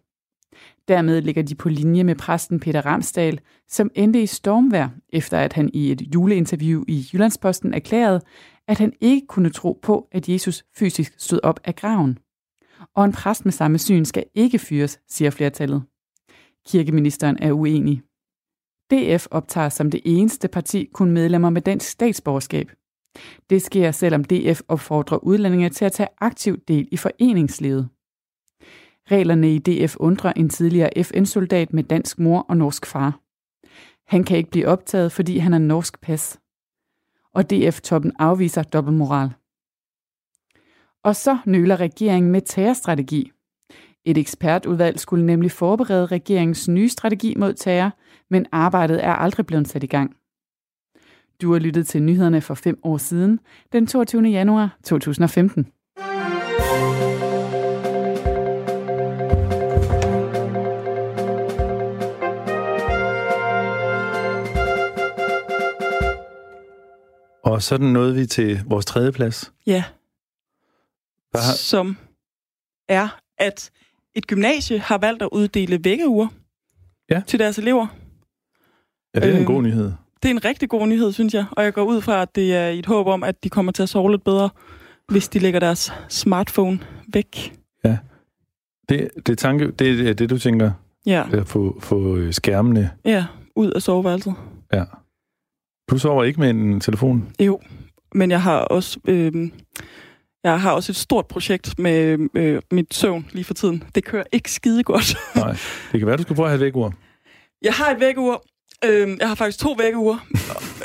[0.87, 5.53] Dermed ligger de på linje med præsten Peter Ramsdal, som endte i stormvær, efter at
[5.53, 8.21] han i et juleinterview i Jyllandsposten erklærede,
[8.67, 12.17] at han ikke kunne tro på, at Jesus fysisk stod op af graven.
[12.95, 15.83] Og en præst med samme syn skal ikke fyres, siger flertallet.
[16.67, 18.01] Kirkeministeren er uenig.
[18.91, 22.71] DF optager som det eneste parti kun medlemmer med dansk statsborgerskab.
[23.49, 27.89] Det sker, selvom DF opfordrer udlændinge til at tage aktiv del i foreningslivet.
[29.11, 33.19] Reglerne i DF undrer en tidligere FN-soldat med dansk mor og norsk far.
[34.07, 36.39] Han kan ikke blive optaget, fordi han er norsk pas.
[37.33, 39.29] Og DF-toppen afviser dobbeltmoral.
[41.03, 43.31] Og så nøler regeringen med terrorstrategi.
[44.05, 47.91] Et ekspertudvalg skulle nemlig forberede regeringens nye strategi mod terror,
[48.29, 50.15] men arbejdet er aldrig blevet sat i gang.
[51.41, 53.39] Du har lyttet til nyhederne for fem år siden,
[53.71, 54.21] den 22.
[54.21, 55.67] januar 2015.
[67.43, 69.53] Og sådan nåede vi til vores tredje plads.
[69.67, 69.83] Ja,
[71.31, 71.97] Hvad som
[72.89, 73.71] er, at
[74.15, 76.27] et gymnasie har valgt at uddele vækkeuger
[77.09, 77.21] Ja.
[77.27, 77.87] til deres elever.
[79.15, 79.91] ja, det er en øh, god nyhed.
[80.23, 81.45] Det er en rigtig god nyhed, synes jeg.
[81.51, 83.83] Og jeg går ud fra, at det er et håb om, at de kommer til
[83.83, 84.49] at sove lidt bedre,
[85.07, 86.79] hvis de lægger deres smartphone
[87.13, 87.53] væk.
[88.89, 90.71] Det, det, tanke, det er det, du tænker,
[91.05, 92.91] Ja, at få, få øh, skærmene.
[93.05, 93.25] ja
[93.55, 94.33] ud af soveværelset.
[94.73, 94.83] Ja.
[95.89, 97.31] Du sover ikke med en telefon?
[97.39, 97.59] Jo,
[98.15, 98.99] men jeg har også...
[99.07, 99.51] Øh,
[100.43, 103.83] Jeg har også et stort projekt med øh, mit søvn lige for tiden.
[103.95, 105.15] Det kører ikke skide godt.
[105.35, 105.55] Nej,
[105.91, 106.91] det kan være, du skal prøve at have et vækkeur.
[107.61, 108.43] Jeg har et vækkeur.
[108.85, 110.25] Øh, jeg har faktisk to vækkeur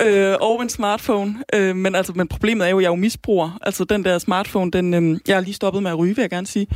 [0.07, 1.35] øh, og en smartphone.
[1.55, 3.59] Øh, men, altså, men problemet er jo, at jeg er jo misbruger.
[3.63, 6.31] Altså den der smartphone, den, øh, jeg har lige stoppet med at ryge, vil jeg
[6.31, 6.67] gerne sige.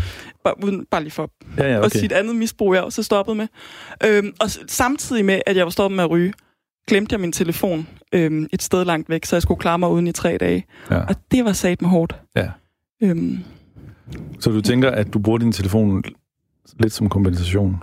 [0.44, 1.88] Bare, uden, bare lige for Ja, ja, okay.
[1.90, 3.46] sige et andet misbrug, jeg også er stoppet med.
[4.04, 6.32] Øh, og samtidig med, at jeg var stoppet med at ryge,
[6.88, 10.06] glemte jeg min telefon øh, et sted langt væk, så jeg skulle klare mig uden
[10.06, 10.64] i tre dage.
[10.90, 10.96] Ja.
[10.96, 12.16] Og det var sat med hårdt.
[12.36, 12.48] Ja.
[13.02, 13.38] Øhm,
[14.40, 16.02] Så du tænker, at du bruger din telefon
[16.80, 17.76] lidt som kompensation?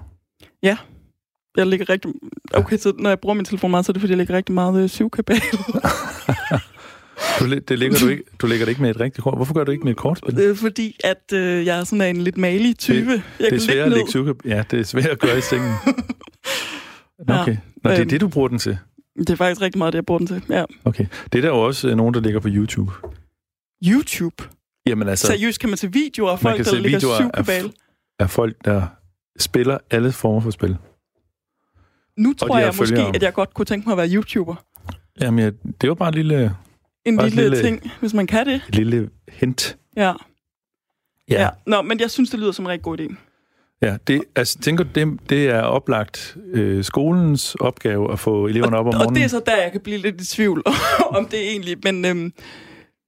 [1.58, 2.12] jeg ligger rigtig...
[2.54, 4.56] Okay, så når jeg bruger min telefon meget, så er det fordi, jeg ligger rigtig
[4.56, 5.38] meget øh, syvkabal.
[7.40, 9.38] Du, det ligger du, ikke, du lægger det ikke med et rigtigt kort.
[9.38, 10.40] Hvorfor gør du ikke med et kortspil?
[10.40, 13.12] øh, fordi at øh, jeg er sådan en lidt malig type.
[13.12, 14.34] jeg Det er svært ligge at sukker.
[14.46, 15.74] Ja, det er svært at gøre i sengen.
[17.28, 17.42] Nå, Ja.
[17.42, 17.58] Okay.
[17.84, 18.10] Nå, det er Øhm.
[18.10, 18.78] det, du bruger den til.
[19.20, 20.42] Det er faktisk rigtig meget det, jeg bruger den til.
[20.50, 20.64] Ja.
[20.86, 21.06] Okay.
[21.34, 22.92] Det er der jo også øh, nogen, der ligger på YouTube.
[23.88, 24.44] YouTube.
[24.88, 27.64] Jamen altså, Seriøst, kan man se videoer af folk, der ligger videoer af
[28.20, 28.88] er folk, der
[29.40, 30.78] spiller alle former for spil.
[32.18, 33.16] Nu tror jeg måske, følgere.
[33.16, 34.56] at jeg godt kunne tænke mig at være YouTuber.
[35.22, 36.56] Jamen, ja, det var bare et lille,
[37.06, 38.62] En lille, lille- ting, hvis man kan det.
[38.70, 39.78] et lille hint.
[39.96, 40.14] Ja.
[41.30, 41.42] Ja.
[41.42, 41.50] ja.
[41.68, 43.16] Nå, men jeg synes, det lyder som en rigtig god idé.
[43.82, 48.86] Ja, det, altså, tænker det, det er oplagt øh, skolens opgave at få eleverne op
[48.86, 49.16] om Og morgenen?
[49.16, 50.64] det er så der, jeg kan blive lidt i tvivl
[51.18, 51.78] om det egentlig.
[51.84, 52.34] Men, øhm,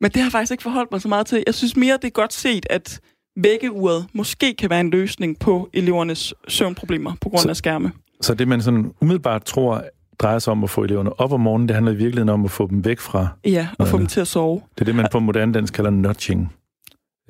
[0.01, 1.43] men det har jeg faktisk ikke forholdt mig så meget til.
[1.47, 2.99] Jeg synes mere, det er godt set, at
[3.37, 7.91] vækkeuret måske kan være en løsning på elevernes søvnproblemer på grund Så- af skærme.
[8.21, 9.83] Så det, man sådan umiddelbart tror,
[10.19, 12.51] drejer sig om at få eleverne op om morgenen, det handler i virkeligheden om at
[12.51, 13.27] få dem væk fra.
[13.45, 14.61] Ja, og få dem til at sove.
[14.75, 16.53] Det er det, man på moderne dansk kalder nudging.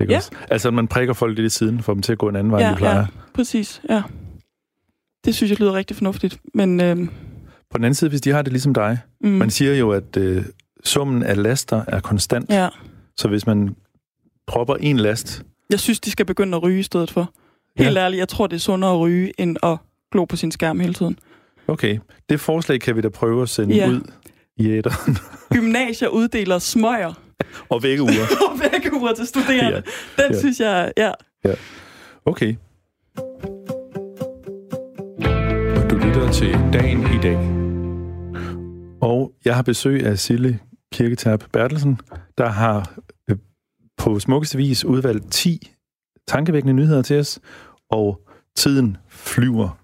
[0.00, 0.16] Ikke Ja.
[0.18, 0.30] også?
[0.50, 2.50] Altså, at man prikker folk lidt i siden, for dem til at gå en anden
[2.52, 2.98] vej, end Ja, de plejer.
[2.98, 3.82] ja, præcis.
[3.90, 4.02] Ja.
[5.24, 6.38] Det synes jeg lyder rigtig fornuftigt.
[6.54, 7.06] Men øhm,
[7.70, 10.16] På den anden side, hvis de har det ligesom dig, mm, man siger jo, at
[10.16, 10.44] øh,
[10.84, 12.50] summen af laster er konstant.
[12.50, 12.68] ja.
[13.16, 13.76] Så hvis man
[14.46, 17.32] dropper en last, Jeg synes, de skal begynde at ryge i stedet for.
[17.78, 18.04] Helt Ja.
[18.04, 19.76] ærligt, jeg tror, det er sundere at ryge, end at
[20.12, 21.18] glo på sin skærm hele tiden.
[21.68, 23.88] okay, det forslag kan vi da prøve at sende Ja.
[23.88, 24.00] ud
[24.56, 25.16] i æderen.
[25.54, 27.12] Gymnasier uddeler smøger
[27.68, 28.26] og vække uger.
[28.52, 29.82] og vækkeuger til studerende.
[30.18, 30.38] Ja, Den ja.
[30.38, 31.10] synes jeg, ja.
[32.24, 32.54] Okay.
[35.76, 37.38] Og du lytter til Dagen i dag.
[39.02, 40.58] Og jeg har besøg af Sille
[40.92, 42.00] Kirketab Bertelsen,
[42.38, 42.94] der har
[43.30, 43.36] øh,
[43.96, 45.72] på smukkeste vis udvalgt 10
[46.28, 47.40] tankevækkende nyheder til os,
[47.90, 48.20] og
[48.56, 49.78] tiden flyver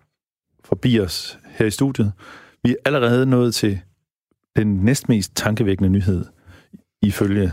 [0.65, 2.13] forbi os her i studiet.
[2.63, 3.81] Vi er allerede nået til
[4.57, 6.25] den næstmest tankevækkende nyhed,
[7.03, 7.53] ifølge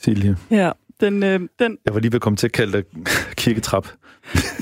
[0.00, 0.36] Silje.
[0.50, 0.72] ja.
[1.00, 2.84] Den, øh, den, Jeg var lige ved at komme til at kalde dig
[3.36, 3.86] kirketrap.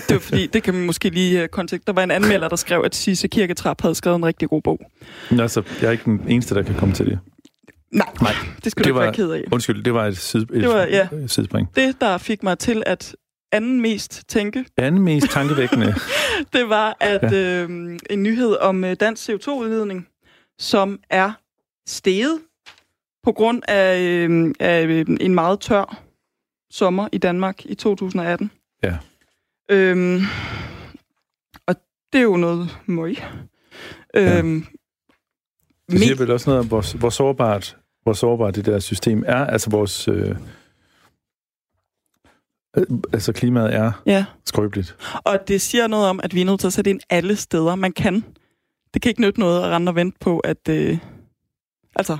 [0.08, 1.86] det var fordi, det kan man måske lige uh, kontekst.
[1.86, 4.80] Der var en anmelder, der skrev, at Sisse Kirketrap havde skrevet en rigtig god bog.
[5.30, 7.18] Men altså, jeg er ikke den eneste, der kan komme til det.
[7.92, 8.32] Nej, Nej,
[8.64, 9.44] det skulle det du ikke var- være ked af.
[9.52, 11.08] Undskyld, det var et, side, et Det var- ja.
[11.26, 11.68] sidespring.
[11.76, 13.16] Det, der fik mig til at
[13.52, 15.86] anden mest tænke, Anden mest tankevækkende.
[16.52, 17.70] det var at øh,
[18.10, 20.08] en nyhed om øh, dansk CO2-udledning,
[20.58, 21.32] som er
[21.88, 22.40] steget
[23.22, 26.02] på grund af, øh, af øh, en meget tør
[26.70, 28.50] sommer i Danmark i 2018.
[28.84, 28.98] Ja.
[29.70, 30.20] Øhm,
[31.66, 31.74] og
[32.12, 33.16] det er jo noget møg.
[34.14, 34.66] Øhm,
[35.90, 39.46] Det siger vel også noget om, hvor, hvor, sårbart, hvor sårbart det der system er.
[39.46, 40.08] Altså vores...
[40.08, 40.36] Øh,
[42.76, 44.96] øh, altså klimaet er ja, skrøbeligt.
[45.24, 47.74] og det siger noget om, at vi er nødt til at sætte ind alle steder,
[47.74, 48.24] man kan.
[48.94, 50.68] Det kan ikke nytte noget at rende og vente på, at...
[50.68, 50.98] Øh,
[51.96, 52.18] altså,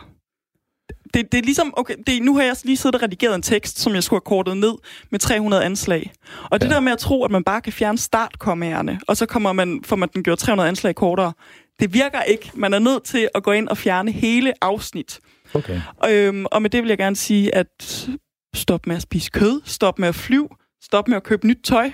[1.15, 3.79] det, det er ligesom, okay, det, nu har jeg lige siddet og redigeret en tekst,
[3.79, 4.73] som jeg skulle have kortet ned
[5.11, 6.13] med 300 anslag.
[6.51, 6.75] Og det Ja.
[6.75, 9.97] der med at tro, at man bare kan fjerne startkommaerne, og så kommer man, får
[9.97, 11.33] man den gjort 300 anslag kortere,
[11.81, 12.51] det virker ikke.
[12.55, 15.21] Man er nødt til at gå ind og fjerne hele afsnit.
[15.55, 15.81] Okay.
[16.09, 18.09] Øhm, og med det vil jeg gerne sige, at
[18.55, 20.49] stop med at spise kød, stop med at flyve,
[20.83, 21.91] stop med at købe nyt tøj.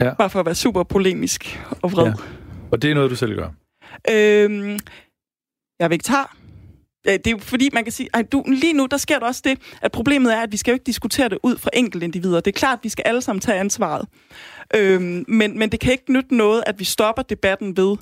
[0.00, 0.14] Ja.
[0.14, 2.06] Bare for at være super polemisk og vred.
[2.06, 2.12] Ja.
[2.72, 3.48] Og det er noget, du selv gør.
[4.10, 4.70] Øhm,
[5.78, 6.36] jeg er vegetar.
[7.04, 9.42] Det er jo fordi, man kan sige, at du, lige nu, der sker der også
[9.44, 12.40] det, at problemet er, at vi skal jo ikke diskutere det ud fra enkeltindivider.
[12.40, 14.08] Det er klart, at vi skal alle sammen tage ansvaret.
[14.74, 17.96] Øhm, men, men det kan ikke nytte noget, at vi stopper debatten ved,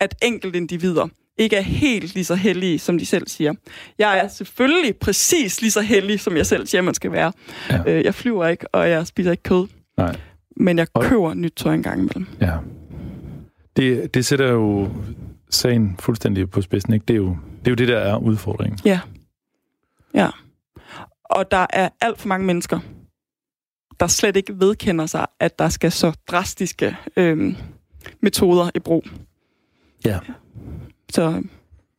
[0.00, 1.08] at enkeltindivider
[1.40, 3.54] ikke er helt lige så heldige, som de selv siger.
[3.98, 7.32] Jeg er selvfølgelig præcis lige så heldig, som jeg selv siger, man skal være.
[7.70, 7.82] Ja.
[7.86, 9.66] Øh, jeg flyver ikke, og jeg spiser ikke kød.
[9.96, 10.16] Nej.
[10.56, 12.26] Men jeg Og- køber nyt tøj en gang imellem.
[12.40, 12.56] Ja.
[13.76, 14.88] Det, det sætter jo
[15.50, 16.92] sagen fuldstændig på spidsen.
[16.94, 17.04] Ikke?
[17.08, 18.78] Det, er jo, det er jo det, der er udfordringen.
[18.84, 19.00] Ja.
[20.14, 20.28] Ja.
[21.24, 22.78] Og der er alt for mange mennesker,
[24.00, 27.56] der slet ikke vedkender sig, at der skal så drastiske øhm,
[28.22, 29.04] metoder i brug.
[30.04, 30.18] Ja.
[31.12, 31.42] Så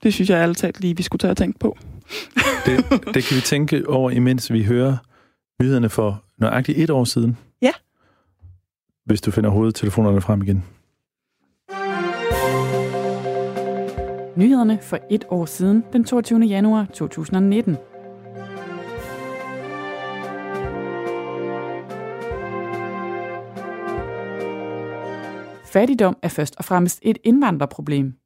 [0.04, 1.78] det synes jeg ærligt talt lige, vi skulle tage at tænke på.
[2.66, 4.98] Det, det kan vi tænke over, imens vi hører
[5.62, 7.38] nyhederne for nøjagtigt et år siden.
[7.62, 7.72] Ja.
[9.06, 10.64] Hvis du finder hovedtelefonerne frem igen.
[14.36, 16.40] Nyhederne for et år siden, den 22.
[16.40, 17.78] januar 2019.
[25.66, 28.21] Fattigdom er først og fremmest et indvandrerproblem.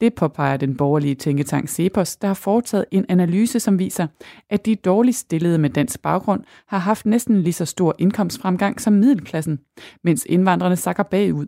[0.00, 4.06] Det påpeger den borgerlige tænketank Cepos, der har foretaget en analyse, som viser,
[4.50, 8.92] at de dårligst stillede med dansk baggrund har haft næsten lige så stor indkomstfremgang som
[8.92, 9.58] middelklassen,
[10.04, 11.46] mens indvandrerne sakker bagud.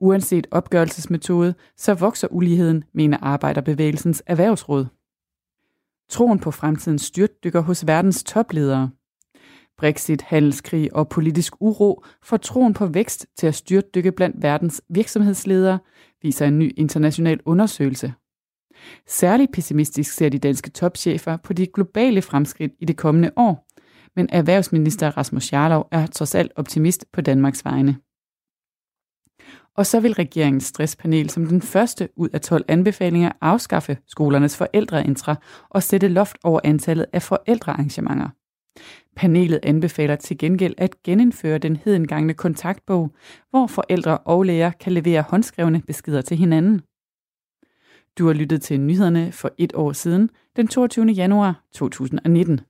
[0.00, 4.86] Uanset opgørelsesmetode, så vokser uligheden, mener Arbejderbevægelsens Erhvervsråd.
[6.10, 8.90] Troen på fremtiden styrtdykker hos verdens topledere.
[9.82, 15.78] Brexit, handelskrig og politisk uro får troen på vækst til at styrtdykke blandt verdens virksomhedsledere,
[16.22, 18.12] viser en ny international undersøgelse.
[19.06, 23.66] Særligt pessimistisk ser de danske topchefer på de globale fremskridt i det kommende år,
[24.16, 27.96] men erhvervsminister Rasmus Jarlov er trods alt optimist på Danmarks vegne.
[29.76, 35.36] Og så vil regeringens stresspanel som den første ud af 12 anbefalinger afskaffe skolernes forældreintra
[35.70, 38.28] og sætte loft over antallet af forældrearrangementer.
[39.16, 43.10] Panelet anbefaler til gengæld at genindføre den hedengangne kontaktbog,
[43.50, 46.80] hvor forældre og lærer kan levere håndskrevne beskeder til hinanden.
[48.18, 51.06] Du har lyttet til nyhederne for et år siden, den 22.
[51.06, 52.60] januar 2019.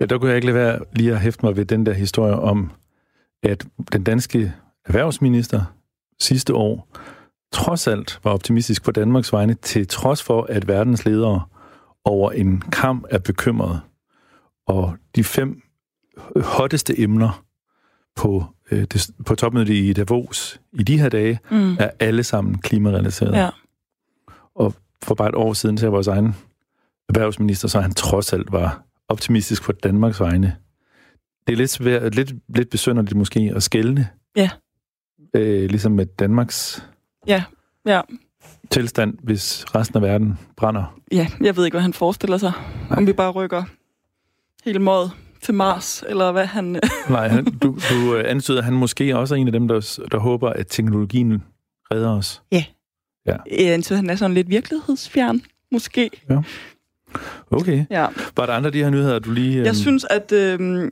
[0.00, 2.34] Ja, der kunne jeg ikke lade være lige at hæfte mig ved den der historie
[2.34, 2.70] om,
[3.42, 4.52] at den danske
[4.86, 5.64] erhvervsminister
[6.20, 6.88] sidste år
[7.52, 11.42] trods alt var optimistisk på Danmarks vegne, til trods for, at verdens ledere
[12.04, 13.80] over en kamp er bekymrede.
[14.66, 15.62] Og de fem
[16.36, 17.44] hotteste emner
[18.16, 21.76] på, øh, det, på topmødet i Davos i de her dage, mm.
[21.80, 23.38] er alle sammen klimarelaterede.
[23.38, 23.50] Ja.
[24.54, 26.34] Og for bare et år siden til vores egen
[27.08, 30.56] erhvervsminister, så han trods alt var optimistisk på Danmarks vegne.
[31.46, 34.08] Det er lidt, svært, lidt, lidt besynderligt måske at skælne.
[34.36, 34.50] Ja.
[35.34, 36.84] Øh, ligesom med Danmarks
[37.26, 37.44] Ja,
[37.86, 38.00] ja.
[38.70, 40.98] tilstand, hvis resten af verden brænder.
[41.12, 42.52] Ja, jeg ved ikke, hvad han forestiller sig.
[42.90, 42.98] Nej.
[42.98, 43.62] Om vi bare rykker
[44.64, 45.10] hele måde
[45.42, 46.80] til Mars, eller hvad han...
[47.08, 49.98] Nej, han, du, du øh, antyder, at han måske også er en af dem, der,
[50.12, 51.42] der håber, at teknologien
[51.90, 52.42] redder os.
[52.52, 52.64] Ja.
[53.26, 53.36] Ja.
[53.50, 56.10] Jeg antyder, han er sådan lidt virkelighedsfjern, måske.
[57.50, 57.84] Okay.
[57.90, 58.06] Ja.
[58.36, 59.58] Var der andre af de her nyheder, du lige...
[59.58, 60.32] Jeg øhm, synes, at...
[60.32, 60.90] Øh,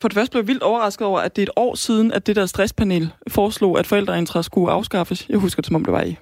[0.00, 2.26] for det første blev jeg vildt overrasket over, at det er et år siden, at
[2.26, 5.26] det der stresspanel foreslog, at forældreintra skulle afskaffes.
[5.28, 6.16] Jeg husker det, som om det var i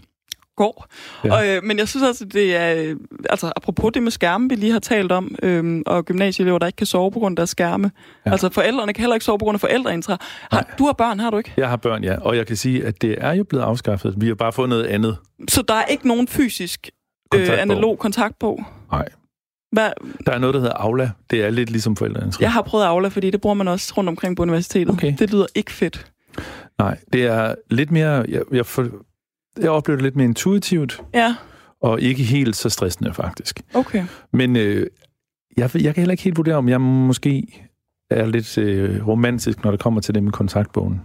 [0.57, 0.87] går.
[1.25, 1.35] Ja.
[1.35, 2.75] Og, øh, men jeg synes altså, det er...
[2.77, 2.97] øh,
[3.31, 6.77] Altså, apropos det med skærme, vi lige har talt om, øh, og gymnasieelever, der ikke
[6.77, 7.91] kan sove på grund af deres skærme.
[8.27, 8.31] Ja.
[8.33, 10.16] Altså, forældrene kan heller ikke sove på grund af forældreintra.
[10.51, 10.64] Har, Nej.
[10.79, 11.53] du har børn, har du ikke?
[11.57, 12.16] Jeg har børn, ja.
[12.20, 14.14] Og jeg kan sige, at det er jo blevet afskaffet.
[14.16, 15.16] Vi har bare fået noget andet.
[15.49, 16.91] Så der er ikke nogen fysisk
[17.35, 18.64] øh, analog kontaktbog?
[18.93, 19.09] Nej.
[19.75, 19.91] Hvad?
[20.27, 21.11] Der er noget, der hedder Aula.
[21.31, 22.33] Det er lidt ligesom forældrene.
[22.41, 24.91] Jeg har prøvet Aula, fordi det bruger man også rundt omkring på universitetet.
[24.95, 25.14] Okay.
[25.18, 26.12] Det lyder ikke fedt.
[26.79, 28.25] Nej, det er lidt mere...
[28.29, 28.89] Jeg, jeg, for,
[29.61, 31.37] jeg oplever det lidt mere intuitivt, Ja,
[31.83, 33.61] og ikke helt så stressende, faktisk.
[33.75, 34.05] okay.
[34.33, 34.87] Men øh,
[35.57, 37.47] jeg, jeg kan heller ikke helt vurdere, om jeg måske
[38.11, 41.01] er lidt øh, romantisk, når det kommer til det med kontaktbogen.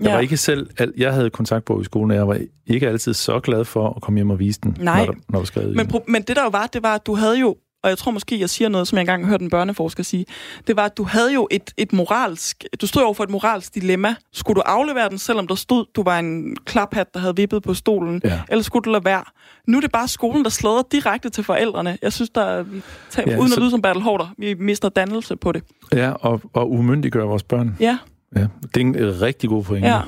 [0.00, 0.14] Jeg Ja.
[0.14, 0.70] var ikke selv...
[0.96, 4.18] Jeg havde kontaktbog i skolen, og jeg var ikke altid så glad for at komme
[4.18, 5.06] hjem og vise den, Nej.
[5.06, 7.06] når der, når der i Men, pro- men det der jo var, det var, at
[7.06, 9.50] du havde jo, og jeg tror måske, jeg siger noget, som jeg engang hørte en
[9.50, 10.26] børneforsker sige,
[10.66, 13.74] det var, at du havde jo et, et moralsk, du stod over for et moralsk
[13.74, 14.14] dilemma.
[14.32, 17.74] Skulle du aflevere den, selvom der stod, du var en klaphat, der havde vippet på
[17.74, 18.40] stolen, Ja.
[18.48, 19.24] eller skulle du lade være?
[19.66, 21.98] Nu er det bare skolen, der sladrer direkte til forældrene.
[22.02, 24.54] Jeg synes, der er, vi tager, Ja, uden så- at lyde som Bertel Hårder, vi
[24.54, 25.62] mister dannelse på det.
[25.92, 27.76] Ja, og, og umyndiggøre vores børn.
[27.80, 27.98] Ja,
[28.36, 29.88] Ja, det er en rigtig god pointe.
[29.88, 30.00] ja.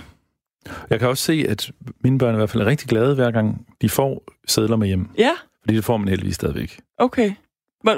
[0.90, 1.70] Jeg kan også se, at
[2.04, 4.86] mine børn er i hvert fald er rigtig glade, hver gang de får sædler med
[4.86, 5.08] hjem.
[5.18, 5.30] Ja,
[5.62, 6.80] Fordi det får man heldigvis stadigvæk.
[6.98, 7.32] okay.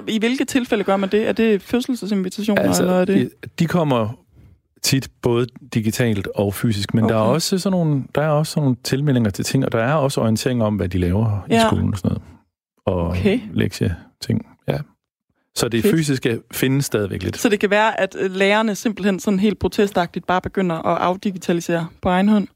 [0.08, 1.28] I hvilke tilfælde gør man det?
[1.28, 3.30] Er det fødselsinvitationer, altså, eller er det...
[3.58, 4.08] de- kommer
[4.82, 7.14] tit både digitalt og fysisk, men okay.
[7.14, 9.78] der er også sådan nogle, der er også sådan nogle tilmeldinger til ting, og der
[9.78, 11.56] er også orientering om, hvad de laver ja.
[11.56, 12.22] i skolen og sådan noget.
[12.86, 13.40] Og Okay.
[13.52, 14.78] lektieting, ja.
[15.54, 15.94] Så det Fedt.
[15.94, 17.36] fysiske findes stadigvæk lidt.
[17.38, 21.86] Så det kan være, at øh, lærerne simpelthen sådan helt protestagtigt bare begynder at afdigitalisere
[22.02, 22.48] på egen hånd?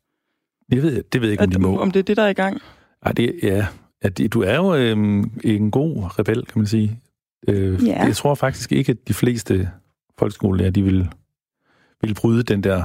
[0.72, 1.78] Jeg ved, det ved jeg ikke, om At, de må.
[1.78, 2.60] om det er det, der er i gang?
[3.02, 3.66] Ej, det, ja,
[4.08, 7.00] det, du er jo øhm, en god rebel, kan man sige.
[7.48, 8.04] Øh, Ja.
[8.04, 9.70] Jeg tror faktisk ikke, at de fleste
[10.18, 11.08] folkeskolelærer, de vil,
[12.02, 12.84] vil bryde den der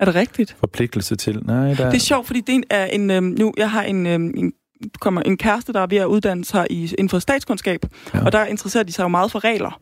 [0.00, 0.56] Er det rigtigt?
[0.60, 1.40] forpligtelse til.
[1.46, 3.10] Nej, der, Det er sjovt, fordi det er en...
[3.10, 4.52] øhm, nu, jeg har en, øhm, en
[5.00, 7.80] kommer en kæreste, der er ved at uddanne sig i, inden for statskundskab,
[8.14, 8.24] ja.
[8.24, 9.80] og der interesserer de sig jo meget for regler.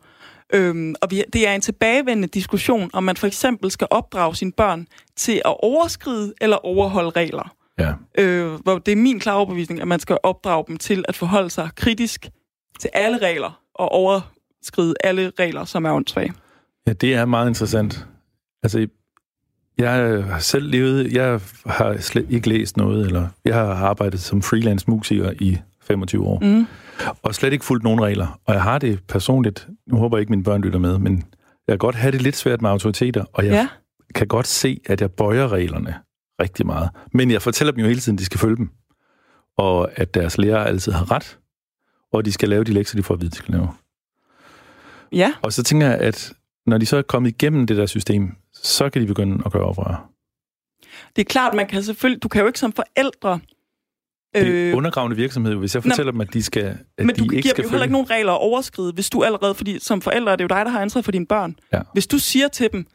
[0.53, 4.51] Øhm, og vi, det er en tilbagevendende diskussion, om man for eksempel skal opdrage sine
[4.51, 7.53] børn til at overskride eller overholde regler.
[7.79, 7.93] Ja.
[8.17, 11.49] Øh, hvor det er min klare overbevisning, at man skal opdrage dem til at forholde
[11.49, 12.29] sig kritisk
[12.79, 16.33] til alle regler og overskride alle regler, som er åndssvage.
[16.87, 18.07] Ja, det er meget interessant.
[18.63, 18.87] Altså,
[19.77, 19.91] jeg
[20.25, 24.85] har selv levet, jeg har slet ikke læst noget, eller jeg har arbejdet som freelance
[24.89, 26.67] musiker i 25 år, Mm.
[27.21, 28.39] og slet ikke fulgt nogen regler.
[28.45, 31.15] Og jeg har det personligt, nu håber jeg ikke, mine børn lytter med, men
[31.67, 33.67] jeg kan godt have det lidt svært med autoriteter, og jeg Ja.
[34.15, 35.95] kan godt se, at jeg bøjer reglerne
[36.41, 36.89] rigtig meget.
[37.13, 38.69] Men jeg fortæller dem jo hele tiden, at de skal følge dem,
[39.57, 41.37] og at deres lærer altid har ret,
[42.13, 43.69] og de skal lave de lektier, de får at vide, de skal lave.
[45.11, 46.33] Ja, Og så tænker jeg, at
[46.65, 49.63] når de så er kommet igennem det der system, så kan de begynde at gøre
[49.63, 50.09] oprør.
[51.15, 52.23] det er klart, man kan selvfølgelig...
[52.23, 53.39] Du kan jo ikke som forældre...
[54.35, 56.63] Det er undergravende virksomhed, hvis jeg fortæller dem, at de skal,
[56.97, 58.93] at men de du ikke giver skal dem jo heller ikke nogen regler at overskride,
[58.93, 59.55] hvis du allerede...
[59.55, 61.55] Fordi som forældre er det jo dig, der har ansvaret for dine børn.
[61.73, 61.81] Ja.
[61.93, 62.85] Hvis du siger til dem,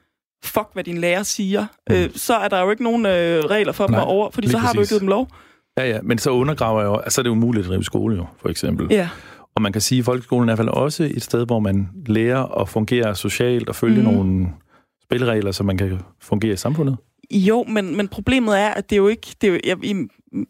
[0.45, 1.95] fuck hvad din lærer siger, mm.
[1.95, 4.31] øh, så er der jo ikke nogen øh, regler for dem Nej, at over...
[4.31, 4.91] Fordi så har du præcis.
[4.91, 5.29] ikke givet dem lov.
[5.79, 8.27] Ja, ja, men så undergraver jeg jo, altså er det umuligt at drive skole jo,
[8.37, 8.87] for eksempel.
[8.91, 9.09] Ja.
[9.55, 11.89] Og man kan sige, at folkeskolen er i hvert fald også et sted, hvor man
[12.07, 14.05] lærer at fungere socialt og følge mm.
[14.05, 14.49] nogle
[15.03, 16.97] spilleregler, så man kan fungere i samfundet.
[17.31, 19.27] Jo, men, men problemet er, at det er jo ikke...
[19.41, 19.95] Det er jo, jeg, i,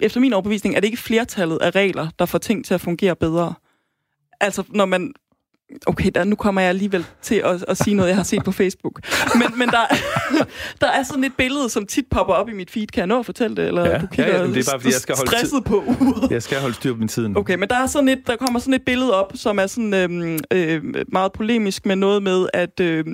[0.00, 3.16] efter min overbevisning er det ikke flertallet af regler, der får ting til at fungere
[3.16, 3.54] bedre.
[4.40, 5.12] Altså, når man...
[5.86, 8.52] Okay, der, nu kommer jeg alligevel til at, at sige noget, jeg har set på
[8.52, 9.00] Facebook.
[9.34, 9.84] Men, men der,
[10.80, 12.86] der er sådan et billede, som tit popper op i mit feed.
[12.86, 13.66] Kan jeg nå at fortælle det?
[13.66, 15.84] Eller Ja, du kigger ja, ja, det er bare, fordi jeg skal holde stresset på
[15.86, 16.30] uret.
[16.30, 17.36] Jeg skal holde styr på min tid.
[17.36, 19.94] Okay, men der, er sådan et, der kommer sådan et billede op, som er sådan
[19.94, 23.04] øhm, øh, meget polemisk med noget med, at, øh,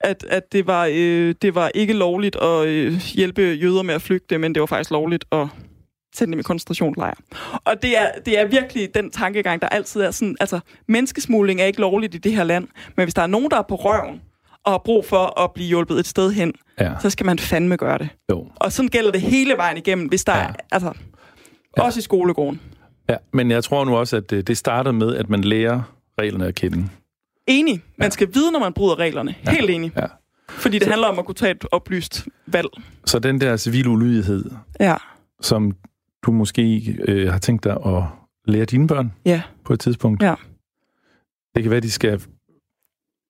[0.00, 4.02] at, at det, var, øh, det var ikke lovligt at øh, hjælpe jøder med at
[4.02, 5.46] flygte, men det var faktisk lovligt at
[6.14, 7.14] sende dem i koncentrationslejre.
[7.64, 11.64] Og det er, det er virkelig den tankegang, der altid er sådan, altså menneskesmugling er
[11.64, 14.20] ikke lovligt i det her land, men hvis der er nogen, der er på røven
[14.64, 17.76] og har brug for at blive hjulpet et sted hen, Ja, så skal man fandme
[17.76, 18.08] gøre det.
[18.30, 18.46] jo.
[18.56, 20.40] Og sådan gælder det hele vejen igennem, hvis der Ja.
[20.40, 20.46] ja.
[20.48, 20.92] er, altså,
[21.76, 21.82] Ja.
[21.82, 22.60] også i skolegården.
[23.08, 25.82] Ja, men jeg tror nu også, at øh, det, det starter med, at man lærer
[26.18, 26.88] reglerne at kende.
[27.46, 27.82] Enig.
[27.96, 29.34] Man skal vide, når man bryder reglerne.
[29.46, 29.50] Ja.
[29.50, 29.92] Helt enig.
[29.96, 30.06] Ja.
[30.48, 32.68] Fordi det handler om at kunne tage et oplyst valg.
[33.06, 34.44] Så den der civil ulydighed,
[34.80, 34.94] Ja.
[35.40, 35.72] som
[36.22, 38.02] du måske øh, har tænkt dig at
[38.44, 39.42] lære dine børn Ja.
[39.64, 40.22] på et tidspunkt.
[40.22, 40.34] Ja.
[41.54, 42.22] Det kan være, de skal...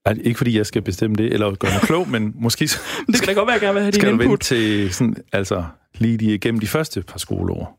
[0.07, 2.64] Ej, ikke fordi jeg skal bestemme det, eller gøre mig klog, men måske
[3.07, 4.40] Det kan da godt være, at jeg gerne vil have din skal du input.
[4.40, 5.64] til sådan, altså,
[5.95, 7.78] lige de, gennem de første par skoleår.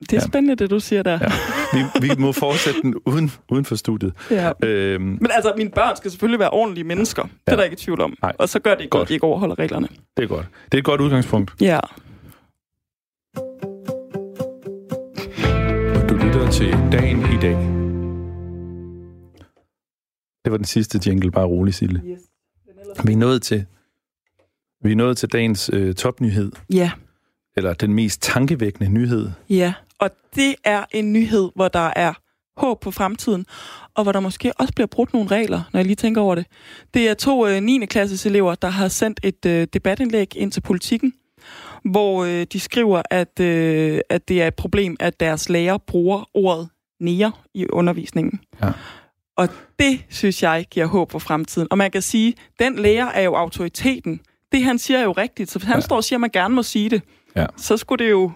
[0.00, 0.20] Det er Ja.
[0.26, 1.18] spændende, det du siger der.
[1.22, 1.32] Ja.
[2.00, 4.12] Vi, vi må fortsætte den uden, uden for studiet.
[4.30, 4.52] Ja.
[4.62, 7.22] Øhm, Men altså, mine børn skal selvfølgelig være ordentlige mennesker.
[7.22, 7.56] Det er Ja.
[7.56, 8.14] der ikke i tvivl om.
[8.22, 8.32] Nej.
[8.38, 9.08] Og så gør det ikke godt, Godt.
[9.08, 9.88] de ikke overholder reglerne.
[10.16, 10.46] det er godt.
[10.64, 11.52] Det er et godt udgangspunkt.
[11.60, 11.80] Ja.
[16.46, 17.56] Lytter til Dagen i dag.
[20.44, 22.02] Det var den sidste jingle, bare rolig, Sille.
[22.06, 22.20] Yes.
[23.04, 23.66] Vi er nået til,
[24.82, 26.90] vi er nået til dagens øh, topnyhed, Ja.
[27.56, 29.30] eller den mest tankevækkende nyhed.
[29.50, 29.74] Ja.
[29.98, 32.12] Og det er en nyhed, hvor der er
[32.56, 33.46] håb på fremtiden,
[33.94, 36.46] og hvor der måske også bliver brudt nogle regler, når jeg lige tænker over det.
[36.94, 37.86] Det er to øh, 9.
[37.86, 41.12] klasses elever, der har sendt et øh, debatindlæg ind til politikken,
[41.84, 46.30] hvor øh, de skriver, at, øh, at det er et problem, at deres lærer bruger
[46.34, 46.68] ordet
[47.00, 48.40] nære i undervisningen.
[48.62, 48.72] Ja.
[49.36, 49.48] Og
[49.78, 51.68] det, synes jeg, giver håb for fremtiden.
[51.70, 54.20] Og man kan sige, den lærer er jo autoriteten.
[54.52, 55.50] Det, han siger, er jo rigtigt.
[55.50, 55.80] Så hvis han Ja.
[55.80, 57.02] står og siger, at man gerne må sige det,
[57.36, 57.46] Ja.
[57.56, 58.32] så skulle det jo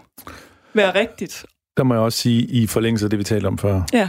[0.75, 1.47] være rigtigt.
[1.77, 4.09] Der må jeg også sige, i forlængelse af det, vi talte om før, Ja,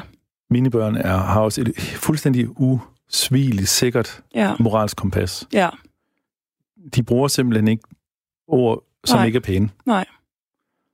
[0.49, 5.47] mine børn er, har også et fuldstændig usvigeligt sikkert ja, moralsk kompas.
[5.53, 5.69] ja.
[6.95, 7.83] De bruger simpelthen ikke
[8.47, 9.25] ord, som Nej.
[9.25, 9.69] ikke er pæne.
[9.85, 10.05] Nej.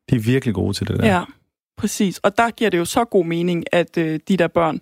[0.09, 1.07] De er virkelig gode til det der.
[1.07, 1.23] Ja,
[1.77, 2.17] præcis.
[2.17, 4.79] Og der giver det jo så god mening, at øh, de der børn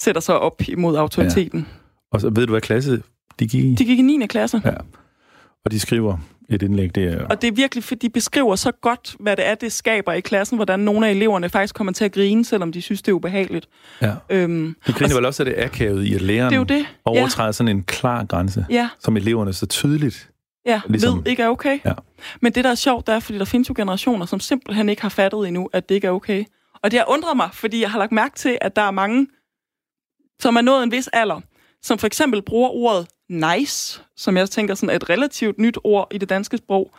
[0.00, 1.60] sætter sig op imod autoriteten.
[1.60, 1.66] Ja.
[2.12, 3.02] Og så ved du, hvad klasse
[3.38, 3.74] de gik i?
[3.74, 4.26] De gik i 9.
[4.26, 4.70] klasse, Ja.
[5.64, 7.26] Og de skriver et indlæg, det er...
[7.26, 10.20] og det er virkelig, fordi de beskriver så godt, hvad det er, det skaber i
[10.20, 13.14] klassen, hvordan nogle af eleverne faktisk kommer til at grine, selvom de synes, det er
[13.16, 13.68] ubehageligt.
[14.02, 14.14] Ja.
[14.30, 16.86] Øhm, De griner vel også af det akavet i, at læreren det er jo det.
[17.04, 20.30] overtræder sådan en klar grænse, Ja, som eleverne så tydeligt...
[20.66, 21.78] ja, Ligesom- ved ikke er okay.
[21.84, 21.92] Ja.
[22.40, 25.02] Men det, der er sjovt, det er, fordi der findes jo generationer, som simpelthen ikke
[25.02, 26.44] har fattet endnu, at det ikke er okay.
[26.82, 29.26] Og det har undret mig, fordi jeg har lagt mærke til, at der er mange,
[30.40, 31.40] som er nået en vis alder,
[31.82, 36.08] som for eksempel bruger ordet nice, som jeg tænker sådan er et relativt nyt ord
[36.10, 36.90] i det danske sprog,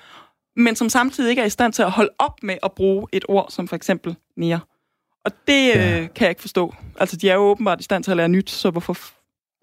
[0.56, 3.26] men som samtidig ikke er i stand til at holde op med at bruge et
[3.28, 4.60] ord som for eksempel nære.
[5.26, 6.02] Og det Ja.
[6.02, 6.76] øh, kan jeg ikke forstå.
[7.00, 8.98] Altså, de er jo åbenbart i stand til at lære nyt, så hvorfor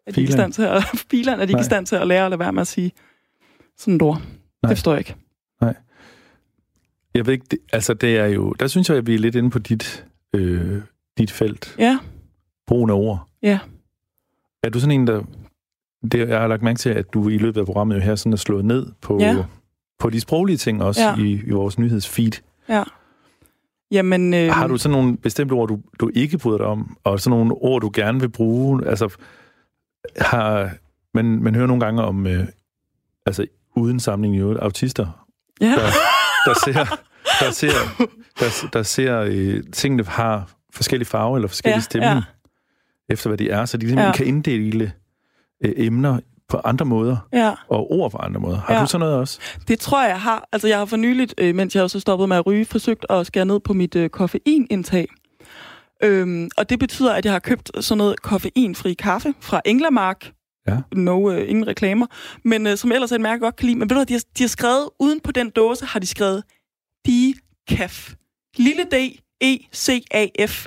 [0.06, 2.06] er de ikke i stand til at, filan, er de ikke i stand til at
[2.06, 2.92] lære at lade være med at sige
[3.78, 4.16] sådan et ord?
[4.16, 4.26] Nej.
[4.62, 5.14] Det forstår jeg ikke.
[7.14, 8.52] Jeg ved ikke, det, altså det er jo...
[8.52, 10.82] Der synes jeg, at vi er lidt inde på dit, øh,
[11.18, 11.76] dit felt.
[11.78, 11.98] Ja,
[12.66, 13.28] Brugen af ord.
[13.42, 13.58] Ja.
[14.62, 15.22] Er du sådan en, der
[16.12, 18.32] det, jeg har lagt mærke til, at du i løbet af programmet jo her sådan
[18.32, 19.44] er slået ned på, Ja.
[19.98, 21.16] på de sproglige ting også Ja.
[21.16, 22.32] i, i vores nyhedsfeed.
[22.68, 22.82] Ja.
[23.90, 27.20] Jamen, øh, Har du sådan nogle bestemte ord, du, du ikke bryder dig om, og
[27.20, 28.86] sådan nogle ord, du gerne vil bruge?
[28.86, 29.16] Altså,
[30.16, 30.70] har,
[31.14, 32.46] man, man hører nogle gange om, øh,
[33.26, 33.46] altså
[33.76, 35.26] uden sammenligning i øvrigt, autister,
[35.60, 35.66] ja.
[35.66, 35.90] der,
[36.46, 36.96] der ser,
[37.40, 37.70] der ser,
[38.40, 42.22] der, der ser øh, tingene har forskellige farver eller forskellige Ja, stemning, ja.
[43.12, 44.06] efter hvad de er, så de simpelthen Ja.
[44.06, 44.12] ja.
[44.12, 44.92] kan inddele
[45.64, 47.54] øh, emner på andre måder, ja.
[47.68, 48.56] og ord på andre måder.
[48.60, 48.80] Har Ja.
[48.80, 49.38] du sådan noget også?
[49.68, 50.48] Det tror jeg, jeg har.
[50.52, 53.26] Altså, jeg har for nyligt, øh, mens jeg også stoppet med at ryge, forsøgt at
[53.26, 55.06] skære ned på mit øh, koffeinindtag.
[56.02, 60.32] Øhm, og det betyder, at jeg har købt sådan noget koffeinfri kaffe fra Englamark.
[60.68, 60.76] Ja.
[60.94, 62.06] No, øh, ingen reklamer.
[62.44, 63.78] Men øh, som ellers er et mærke, jeg godt kan lide.
[63.78, 66.06] Men ved du hvad, de har, de har skrevet, uden på den dåse, har de
[66.06, 66.42] skrevet
[67.06, 68.14] decaf.
[68.56, 68.94] Lille D,
[69.40, 70.66] E, C, A, F.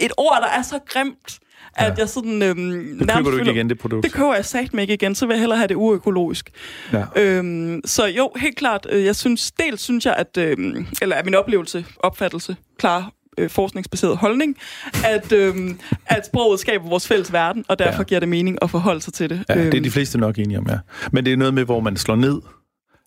[0.00, 1.38] Et ord, der er så grimt,
[1.76, 1.94] at Ja.
[1.98, 2.42] jeg sådan...
[2.42, 4.04] Øhm, Det køber du ikke igen, det produkt.
[4.04, 6.50] Det køber jeg sagt mig ikke igen, så vil jeg hellere have det uøkologisk.
[6.92, 7.04] Ja.
[7.16, 8.86] Øhm, så jo, helt klart.
[8.90, 13.50] øh, Jeg synes, dels synes jeg, at, øhm, eller er min oplevelse, opfattelse, klar øh,
[13.50, 14.56] forskningsbaseret holdning,
[15.04, 18.02] at, øhm, at sproget skaber vores fælles verden, og derfor ja.
[18.02, 19.44] Giver det mening at forholde sig til det.
[19.48, 20.78] Ja, det er Øhm, de fleste nok enige om, ja.
[21.12, 22.40] Men det er noget med, hvor man slår ned.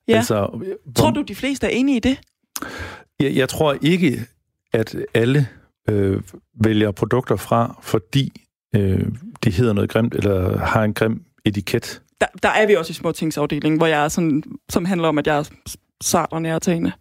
[0.07, 0.15] Ja.
[0.17, 2.19] Altså, hvor, Tror du, de fleste er enige i det?
[3.19, 4.25] Jeg, jeg tror ikke,
[4.73, 5.47] at alle
[5.89, 6.21] øh,
[6.63, 8.41] vælger produkter fra, fordi
[8.75, 9.05] øh,
[9.43, 12.01] de hedder noget grimt, eller har en grim etiket.
[12.21, 15.27] Der, der er vi også i småtingsafdelingen, hvor jeg er sådan, som handler om, at
[15.27, 15.43] jeg er
[16.01, 16.91] sart og nærtagende.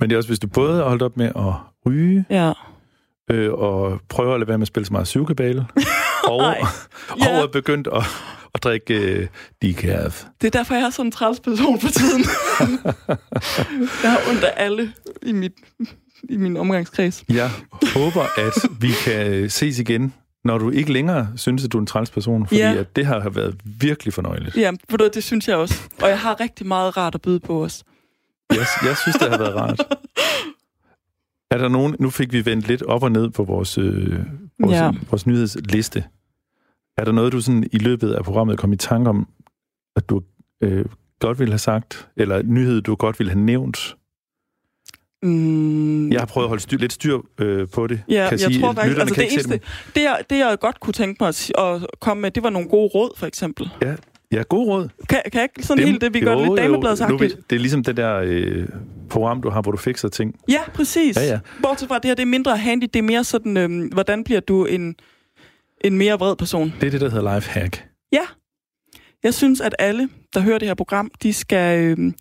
[0.00, 1.52] Men det er også, hvis du både har holdt op med at
[1.86, 2.52] ryge, Ja.
[3.32, 5.66] Øh, og prøver at lade være med at spille så meget syvkabale,
[6.24, 6.56] og, og
[7.20, 7.42] Ja.
[7.42, 8.02] er begyndt at,
[8.54, 9.26] at drikke øh,
[9.62, 10.24] decaf.
[10.40, 12.20] Det er derfor, jeg er sådan en træls person for tiden.
[14.02, 15.52] jeg har ondt af alle i, mit,
[16.28, 17.24] i min omgangskreds.
[17.28, 17.50] Jeg
[17.94, 20.14] håber, at vi kan ses igen,
[20.44, 22.74] når du ikke længere synes, at du er en træls person, fordi Ja.
[22.74, 24.56] at det har været virkelig fornøjeligt.
[24.56, 25.80] Ja, du, hvad, det synes jeg også.
[26.02, 27.84] Og jeg har rigtig meget rart at byde på os.
[28.50, 29.80] Jeg, jeg synes, det har været rart.
[31.52, 34.18] Er der nogen, nu fik vi vendt lidt op og ned på vores, øh,
[34.60, 34.90] vores, Ja.
[35.10, 36.04] vores nyhedsliste.
[36.98, 39.28] Er der noget, du sådan i løbet af programmet kom i tanke om,
[39.96, 40.22] at du
[40.62, 40.84] øh,
[41.20, 43.96] godt ville have sagt, eller nyhed, du godt ville have nævnt?
[45.22, 48.02] Mm, Jeg har prøvet at holde styr, lidt styr øh, på det.
[48.08, 49.60] Ja, kan jeg sige, tror faktisk, altså det eneste,
[49.94, 52.68] det jeg, det jeg godt kunne tænke mig at, at komme med, det var nogle
[52.68, 53.70] gode råd, for eksempel.
[53.82, 53.94] Ja,
[54.32, 54.88] ja, god råd.
[55.08, 57.50] Kan, kan ikke sådan helt det, vi gør lidt damebladsagtigt?
[57.50, 58.68] Det er ligesom det der øh,
[59.10, 60.36] program, du har, hvor du fikser ting.
[60.48, 61.16] Ja, præcis.
[61.16, 61.40] Ja, ja.
[61.62, 64.24] Bortset fra, at det her det er mindre handy, det er mere sådan, øhm, hvordan
[64.24, 64.96] bliver du en,
[65.80, 66.72] en mere vred person?
[66.80, 67.84] Det er det, der hedder lifehack.
[68.12, 68.24] Ja.
[69.22, 72.14] Jeg synes, at alle, der hører det her program, de skal øhm,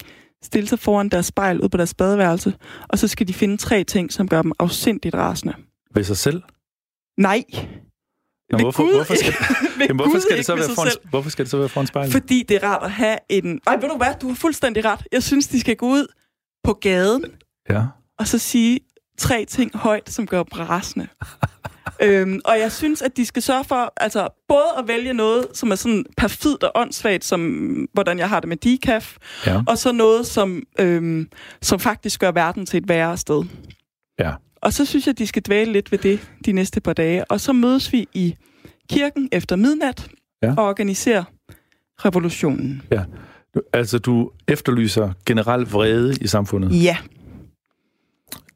[0.43, 2.53] stille sig foran deres spejl ud på deres badeværelse,
[2.87, 5.53] og så skal de finde tre ting, som gør dem afsindigt rasende.
[5.93, 6.41] Ved sig selv.
[7.17, 7.43] Nej.
[8.51, 9.33] Ved hvorfor, Gud hvorfor, skal,
[9.79, 12.11] jamen, hvorfor, skal det så være foran, hvorfor skal det så være foran spejlet?
[12.11, 13.59] Fordi det er rart at have en...
[13.67, 14.13] Ej, ved du hvad?
[14.21, 14.99] Du har fuldstændig ret.
[15.11, 16.07] Jeg synes, de skal gå ud
[16.63, 17.25] på gaden
[17.69, 17.81] Ja.
[18.19, 18.79] og så sige
[19.17, 21.07] tre ting højt, som gør dem rasende.
[22.03, 25.71] øhm, og jeg synes, at de skal sørge for altså, både at vælge noget, som
[25.71, 27.41] er sådan perfidt og åndssvagt, som
[27.93, 29.61] hvordan jeg har det med decaf, Ja.
[29.67, 31.29] og så noget, som, øhm,
[31.61, 33.43] som faktisk gør verden til et værre sted.
[34.19, 34.31] Ja.
[34.61, 37.25] Og så synes jeg, de skal dvæle lidt ved det de næste par dage.
[37.31, 38.35] Og så mødes vi i
[38.89, 40.07] kirken efter midnat
[40.43, 40.53] Ja.
[40.57, 41.23] og organiserer
[42.05, 42.81] revolutionen.
[43.55, 46.83] Du- Altså, du efterlyser generelt vrede i samfundet.
[46.83, 46.97] Ja.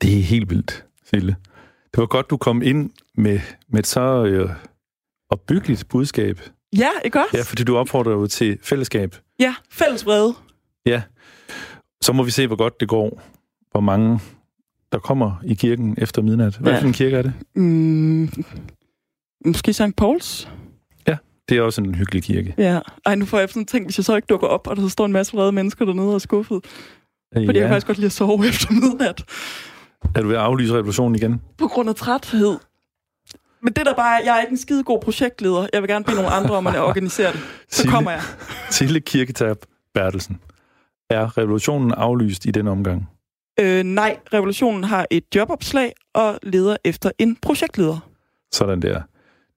[0.02, 1.36] Det er helt vildt, Sille.
[1.92, 4.50] Det var godt, du kom ind med, med et så øh,
[5.30, 6.40] opbyggeligt budskab.
[6.78, 7.38] Ja, ikke også?
[7.38, 9.16] Ja, fordi du opfordrer jo til fællesskab.
[9.40, 10.34] Ja, fælles vrede.
[10.86, 11.02] Ja.
[12.02, 13.22] Så må vi se, hvor godt det går.
[13.72, 14.20] Hvor mange,
[14.96, 16.56] der kommer i kirken efter midnat.
[16.58, 16.80] Hvad Ja.
[16.80, 17.34] for en kirke er det?
[17.56, 18.30] Mm,
[19.46, 19.82] måske St.
[19.98, 20.50] Pauls?
[21.50, 22.54] Det er også en hyggelig kirke.
[22.58, 22.80] Ja.
[23.06, 24.90] Ej, nu får jeg sådan tænkt, hvis jeg så ikke dukker op, og der så
[24.90, 26.60] står en masse vrede mennesker dernede og er skuffet.
[27.34, 27.52] Fordi ja.
[27.52, 29.24] jeg kan faktisk godt lide at sove efter midnat.
[30.16, 31.42] Er du ved at aflyse revolutionen igen?
[31.58, 32.58] På grund af træthed.
[33.62, 35.68] Men det der bare er, jeg er ikke en skide god projektleder.
[35.74, 37.40] Jeg vil gerne bede nogle andre om at organisere det.
[37.70, 38.22] Så Sille- kommer jeg.
[38.70, 39.58] Sille Kirketab
[39.94, 40.40] Bertelsen.
[41.10, 43.10] Er revolutionen aflyst i den omgang?
[43.60, 48.10] Øh, nej, revolutionen har et jobopslag og leder efter en projektleder.
[48.52, 49.02] Sådan der.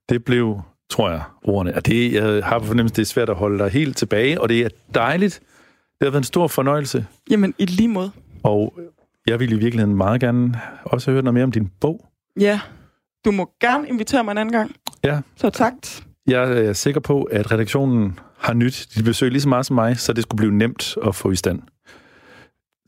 [0.09, 1.75] Det blev, tror jeg, ordene.
[1.75, 4.49] Og det, jeg har på fornemmelse, det er svært at holde dig helt tilbage, og
[4.49, 5.41] det er dejligt.
[6.01, 8.11] Det har været en stor fornøjelse, Jamen, i lige måde.
[8.43, 8.79] og
[9.27, 12.07] jeg ville i virkeligheden meget gerne også høre noget mere om din bog.
[12.41, 12.61] Ja,
[13.25, 14.75] du må gerne invitere mig en anden gang.
[15.05, 15.21] Ja.
[15.37, 15.73] Så tak.
[16.27, 19.99] Jeg er sikker på, at redaktionen har nyt dit besøg lige så meget som mig,
[19.99, 21.63] så det skulle blive nemt at få i stand.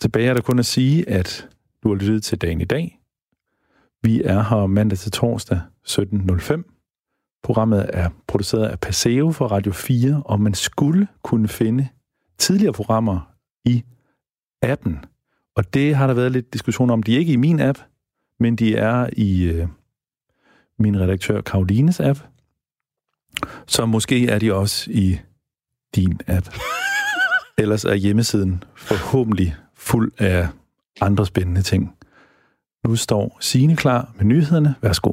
[0.01, 1.49] Tilbage er der kun at sige, at
[1.83, 3.01] du har lyttet til dagen i dag.
[4.03, 7.41] Vi er her mandag til torsdag 17.05.
[7.43, 11.89] Programmet er produceret af Paseo for Radio 4, og man skulle kunne finde
[12.39, 13.21] tidligere programmer
[13.65, 13.85] i
[14.63, 15.05] appen.
[15.55, 17.03] Og det har der været lidt diskussion om.
[17.03, 17.79] De er ikke i min app,
[18.41, 19.69] men de er i øh,
[20.79, 22.19] min redaktør Karolines app.
[23.67, 25.19] Så måske er de også i
[25.97, 26.55] din app.
[27.59, 30.49] Ellers er hjemmesiden forhåbentlig fuld af
[31.01, 31.95] andre spændende ting.
[32.87, 34.75] Nu står Signe klar med nyhederne.
[34.83, 35.13] Værsgo.